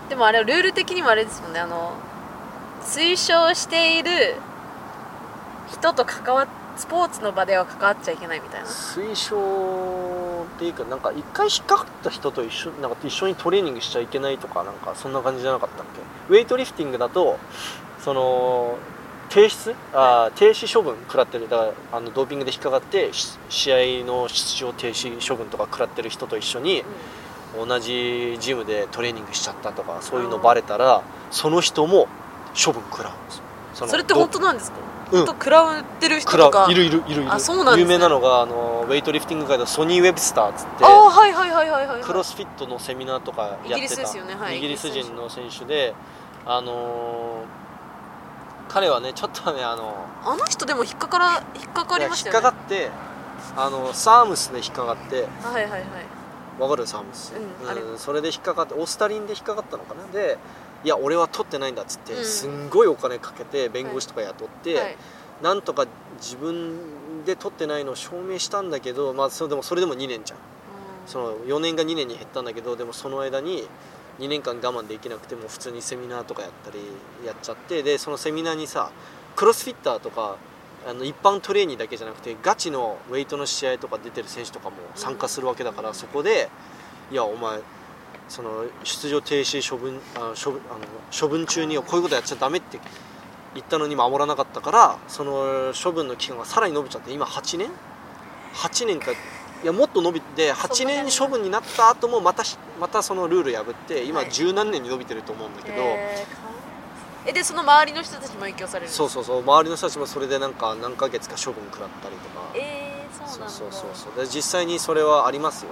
[0.09, 1.61] でもあれルール的にもあれですもんね。
[1.61, 1.93] あの
[2.83, 4.37] 推奨している
[5.73, 8.66] 人と関わっスポーツの場では関わっちゃいけないみたいな。
[8.66, 15.87] 推奨っていうかなんか一回引っかかった人と一緒なんか一緒にトレーニングしちゃいけないとかなんかそんな感じじゃなかったっ
[16.29, 16.35] け？
[16.35, 17.39] ウェイトリフティングだと
[18.01, 18.79] その
[19.29, 21.49] 提出あー停止処分食らってる。
[21.49, 26.85] だからあのドーピングで引っかかってし試合の出場停止処分とか食らってる人と一緒に
[27.57, 32.09] 同じジムでトレーニングしちゃったとかそういうのバレたらその人も
[32.53, 33.43] 処分食らうんですよ。
[33.75, 34.79] そのそれって本当なんですか？
[35.13, 35.27] うん。
[35.27, 36.67] 本当食らってる人とか。
[36.71, 36.75] い。
[36.75, 37.33] るいるいるいる。
[37.33, 37.83] あそうなんね。
[37.83, 42.03] 有名なのがあのウェイトリフティング界のソニー・ウェブスターっつってああはいはいはいはいはいはい。
[42.03, 43.77] クロスフィットのセミナーとかやってた。
[43.77, 44.35] イギリスですよね。
[44.35, 45.95] はいイギリス人の選手で
[46.47, 47.63] あのー
[48.69, 49.95] 彼はねちょっとねあの
[50.25, 52.41] あの人でも引っかから引っかかりましたよね。
[52.43, 52.91] 引っかかって
[53.55, 55.83] あのサームスで引っかかってはいはいはい。
[56.59, 56.87] わかる？
[56.87, 60.07] サームス、うんそれで引っかかってオースタリンで引っかかったのかな？
[60.13, 60.39] で
[60.85, 62.24] いや俺は取ってないんだっつって、うん。
[62.24, 64.97] すんごいお金かけて弁護士とか雇って、はい。
[65.43, 65.87] なんとか
[66.18, 70.39] 自分で取ってないのを証明したんだけど、まあ、それでもそれでも2年じゃん。
[71.07, 73.66] その4年が2年に減ったんだけどでもその間に
[74.20, 76.78] 2年間我慢できなくても普通にセミナーとかやったり
[77.26, 78.93] やっちゃってでそのセミナーにさ
[79.35, 80.37] クロスフィッターとか
[80.87, 86.51] あの一般トレーニーだけじゃなくてガチのウェイトの試合とか出てる選手とかも参加するわけだから、そこで
[87.11, 87.61] いやお前
[88.33, 90.87] その出場停止処分あ処分あの
[91.20, 92.80] 処分中にはこういうことやっちゃダメって
[93.55, 97.68] 言ったのに守らなかったからその処分の期間がさらに伸びちゃって今8年
[98.55, 99.12] ？8年か。
[99.12, 104.33] いやもっと伸びて8年処分になった後もまたしまたそのルール破って今はい。
[104.33, 106.41] 十何年に伸びてると思うんだけど、へーか
[107.26, 109.43] えでその周りの人たちも影響されるそうそうそう。
[109.43, 112.51] 周りの人たちもそれでなんか何ヶ月か処分食らったりとか。
[112.55, 113.49] えー、そうなんだ。
[113.51, 114.24] そうそうそうそう。
[114.24, 115.70] で実際にそれはありますよ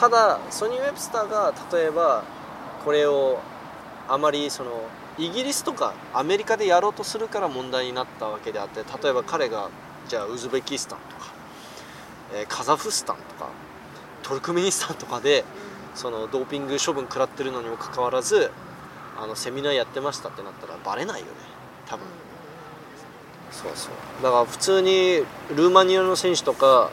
[0.00, 2.24] ただソニー・ウェブスターが例えば
[2.84, 3.38] これを
[4.08, 4.70] あまりその
[5.18, 9.68] イギリスとかアメリカでやろうとするから問題になったわけであって例えば彼が
[10.08, 11.32] じゃあウズベキスタンとか、
[12.34, 13.50] えーカザフスタンとか
[14.22, 15.44] トルクメニスタンとかで
[15.94, 18.50] そのドーピング処分食らってるのにもかかわらず
[19.20, 21.32] あのセミナーやってましたってなったらバレないよね。
[21.86, 22.06] 多分。
[23.50, 24.22] そうそう。
[24.22, 25.16] だから普通に
[25.54, 26.90] ルーマニアの選手とか、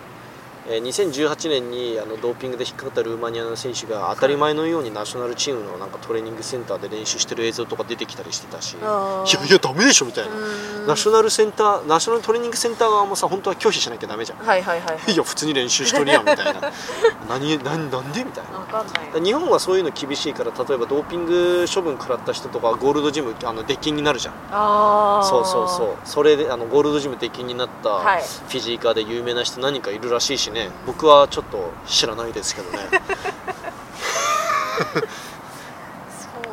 [0.69, 8.75] えー2018年にあのドーピングで引っかかったルーマニアの選手が当たり前のようにナショナルチームのなんかトレーニングセンターで練習してる映像とか出てきたりしてたしい。
[8.81, 10.87] やいやダメでしょみたいな、うん。
[10.87, 14.39] ナショナルセンターナショナルトレーニングセンター側もさ本当は拒否しなきゃダメじゃん。
[14.39, 15.13] はいはいはいはい。
[15.13, 16.71] いや普通に練習しとるやんみたいな。
[17.29, 18.59] 何何なんでみたいな。
[18.59, 19.23] わかんない。
[19.23, 24.33] 日本はそういうの厳しいから例えばドーピング処分食らった人とかはゴールドジムあの出禁になるじゃん。
[24.51, 25.95] ああそうそうそう。
[26.03, 28.21] それであのゴールドジム出禁になったはい。
[28.21, 32.79] フィジーカーで有名な人何かいるらしいしね僕はちょっと知らないですけどね。
[32.79, 32.91] そう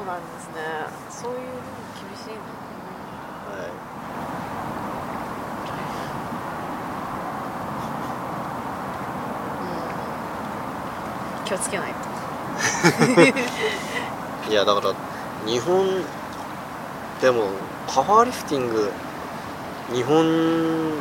[0.06, 0.86] なんですね。
[1.10, 1.44] そういうの
[1.94, 2.40] 厳しいな
[3.50, 3.70] はい。
[11.40, 11.44] うん。
[11.44, 12.04] 気をつけないと。
[14.50, 14.94] いやだから
[15.46, 16.04] 日本
[17.20, 17.48] でも
[17.86, 18.92] パワーリフティング
[19.92, 20.92] 日本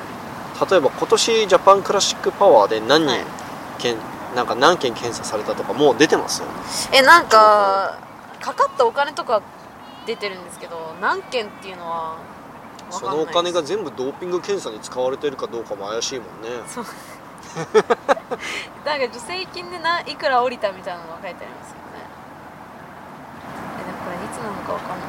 [0.70, 3.26] 例えば今年ジャパンクラシックパワーで何人、はい。
[3.80, 3.97] けん
[4.36, 6.47] なんか何件検査されたとかもう出てますよ
[6.91, 7.99] えなんか
[8.39, 9.41] かかったお金とか
[10.05, 12.18] 出てるんですけど何件っていうのは
[12.91, 16.49] わそのお金が全部ドーピング検査に使われてるかどうかも怪しいもんね。
[16.68, 16.86] そう。
[18.86, 21.82] なんか助成金でないくら降りたみたいなのが書いてありますよね。
[23.80, 25.07] えでもこれいつなのかわかんない。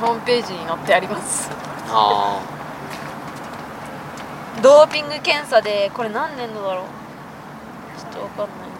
[0.00, 1.50] うんホームページに載ってあります。
[1.90, 2.40] あ
[4.62, 6.84] ドーピング検査でこれ何年度だろう？
[7.98, 8.78] ちょっとわかんないな。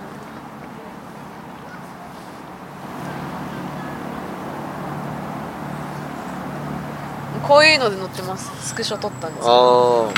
[7.46, 8.50] こういうので載ってます。
[8.66, 10.10] スクショ撮ったんですああ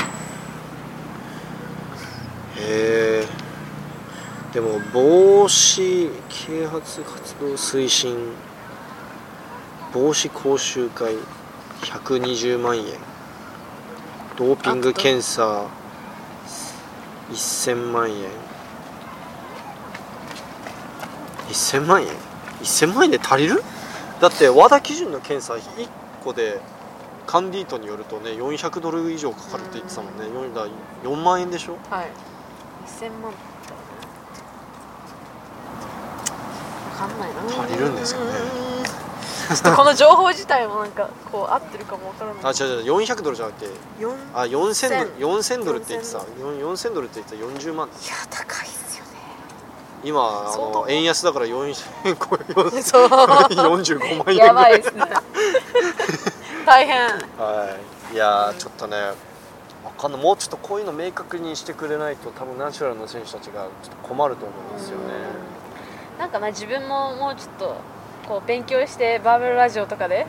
[2.57, 3.25] へえ
[4.53, 8.33] でも防止啓発活動推進
[9.93, 11.15] 防止講習会
[11.83, 13.10] 120万円。
[14.37, 15.67] ドーピング検査
[17.31, 18.29] 1000万円。
[21.49, 22.07] 1000万円
[22.61, 23.61] ？1000万円で足りる？
[24.19, 25.87] だって WADA 基準の検査1
[26.23, 26.61] 個で
[27.27, 30.23] カンディートによるとね400ドル以上かかるって言ってたもんね。
[30.25, 30.67] 4だ
[31.03, 31.77] 4万円でしょ？
[31.89, 32.07] はい。
[32.87, 33.23] 1000万。
[33.23, 33.37] わ
[36.97, 37.63] かんないな。
[37.63, 38.31] 足りるんですかね？
[39.55, 42.43] ちょっとこの情報自体もなんかこう合ってるかもわからない。
[42.43, 43.67] あ違う違う400ドルじゃなくて。
[43.99, 45.17] 4あ4000ドル。
[45.17, 46.19] 4000 4000ドルって言ってた。
[46.19, 46.23] 4
[46.61, 47.69] 4000ドルって言ってた。
[47.69, 47.87] 40万。
[47.87, 47.95] いや
[48.29, 49.11] 高いっすよね。
[50.03, 55.03] 今あの円安だから4000これ4000そう45万円ぐやばらいいですね。
[56.65, 57.07] 大変。
[57.37, 57.77] は
[58.11, 58.15] い。
[58.15, 58.97] いやーちょっとね
[59.83, 60.21] わかんない。
[60.21, 65.03] もうちょっとこういうの明確にしてくれないと多分ナチュラルの選手たちがちょっと困ると思うんですよね。
[66.19, 67.75] なんかな自分ももうちょっと
[68.31, 70.27] こう勉強してバーベルラジオとかでね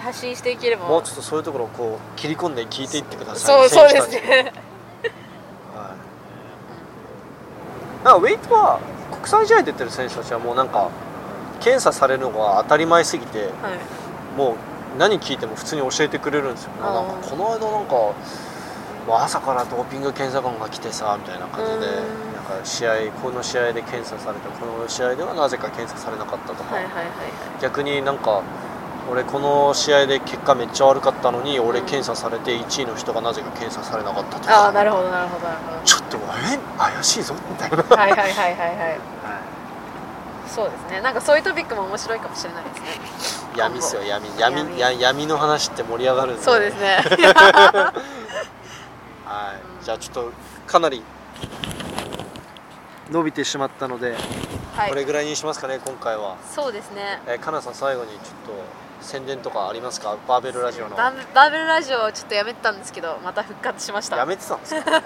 [0.00, 0.88] 発信していければ。
[0.88, 3.68] もうちょっとそういうところをこう切り込んで聞いていってください。
[3.68, 4.54] そうそうですね。
[5.74, 5.94] は
[8.02, 8.04] い。
[8.06, 10.88] なんかウェイトは国際試合出てる選手たちはもうなんか
[11.60, 13.50] 検査されるのが当たり前すぎてはい。
[14.38, 14.54] もう
[14.98, 16.70] 何聞いても普通に教えてくれるんですよ。
[16.80, 18.14] なんかこの間なんかも
[19.08, 27.12] う朝からドーピング検査官が来てさみたいな感じでか試合この試合で検査されたこの試合ではなぜか検査されなかったとか、はいはいはいはい。
[27.62, 28.42] 逆になんか
[29.10, 31.86] 俺この試合で結果めっちゃ悪かったのに俺うん。
[31.86, 34.66] 検査されて1位の人がなぜか検査されなかったとか。
[34.66, 38.50] ああなるほどなるほどなるほちょっとえ怪しいぞみたいな、どはいはいはいはい。
[38.50, 38.98] はい。
[40.48, 41.00] そうですね。
[41.00, 42.86] なんかそういうトピックも面白いかもしれないですね。
[43.56, 44.28] 闇っすよ闇。
[44.38, 44.78] 闇闇。
[44.78, 46.42] や闇の話って盛り上がるんで。
[46.42, 46.96] そうですね。
[49.24, 50.30] はい、じゃあちょっと
[50.66, 51.02] かなり
[53.12, 54.16] 伸びてしまったので、
[54.76, 54.88] はい。
[54.88, 57.20] これぐらいにしますかね今回は、そうですね。
[57.26, 58.28] えー、かなさん最後にちょっと
[59.00, 60.16] 宣伝とかありますか？
[60.28, 60.96] バーベルラジオの。
[60.96, 64.16] バーベバーベルラジオをちょっとやめてたんですけどまた復活しました。
[64.16, 64.90] やめてたんですか？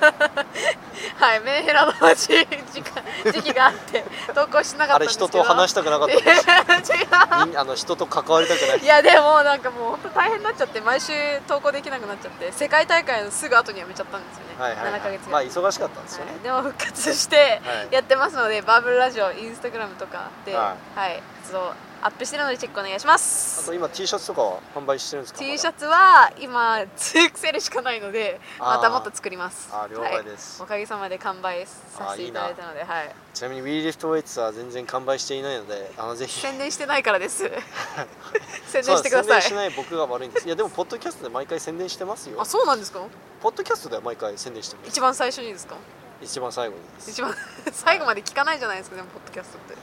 [1.17, 4.05] はいメンヘラの時時間時期があって
[4.35, 5.29] 投稿しなかったあれんですけど。
[5.29, 7.51] 人と話したくなかった違う。
[7.51, 8.79] 人あの人と関わりたくない。
[8.81, 11.13] いやでもなんかもう本当大変になっちゃって毎週
[11.47, 16.33] 投稿できなくなっちゃって世界大会のすぐ後にやめちゃったんですよね、はいはい、7ヶ月ぐまあ忙しかったんですよね。
[16.33, 17.89] はい、でも復活してはい。
[17.91, 21.23] やってますので、バーブルラジオインスタグラムとかで、ははい。
[21.43, 21.73] 活動
[22.07, 29.69] アップしてるのでチェックお願いしまあすと今 T シャツとかは販売してるんですか？T シャツは今 2XL しかないのでまたもっと作ります。
[29.73, 30.61] あー了解です。
[30.63, 33.15] はいおかげさまで完売させていただいたのではい。
[33.35, 36.41] ちなみに w e リフトウェイツは全然完売していないのであのぜひ。
[36.41, 37.43] 宣伝してないからです。
[38.71, 39.43] 宣伝してください。
[39.43, 40.47] 宣伝しない僕が悪いんです。
[40.47, 42.41] いやでもポッドキャストで毎回宣伝してますよ。
[42.41, 43.01] あそうなんですか？
[43.43, 45.75] ポッドキャストでは毎回宣伝してます一番最初にですか？
[46.23, 47.11] 一番最後にです。
[47.11, 47.35] 一番
[47.73, 49.75] 最後まで聞かないじゃないですかでもポッドキャストって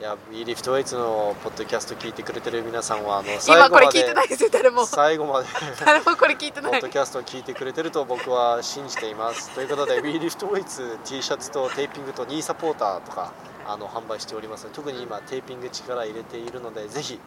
[0.00, 4.84] いや w リフトウェイツのポッドキャスト聞いてくれてる皆さんはあの今これ聞いてないですよ誰も。
[4.86, 5.46] 最後まで
[5.84, 6.72] 誰もこれ聞いてない。
[6.72, 9.50] ポッドキャストを聞いてくれてると僕は信じています。
[9.50, 13.32] ということで w リフトウェイツ T シャツとテーピングとニーサポーターとか
[13.66, 14.66] あの販売しております。
[14.72, 17.20] 特に今テーピング力入れているのでぜひ、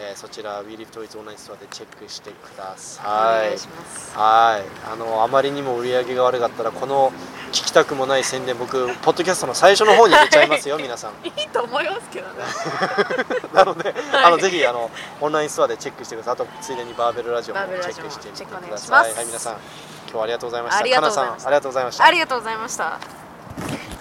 [0.00, 3.56] えーそちら w リフトウェイツオンラインストアでチェックしてくだおさ願い
[4.14, 4.92] はい。
[4.92, 7.10] あのあまりにも売り上げが悪かったらこの
[7.52, 11.12] 聞きたくもない宣伝僕ポッドキャストの最初の方に入れちゃいますよ 皆さん。
[11.26, 12.44] いいと思いますけどね。
[13.54, 14.24] なので、はい。
[14.24, 14.90] あのぜひあの
[15.20, 16.34] オンラインストアでチェックしてください。
[16.34, 19.14] あとついでにバーベルラジオもチェックしてみてください。
[19.14, 19.60] はい皆さん今
[20.12, 20.80] 日はありがとうございました。
[20.80, 22.04] ありがとうございましたかなさんありがとうございました。
[22.04, 23.93] ありがとうございました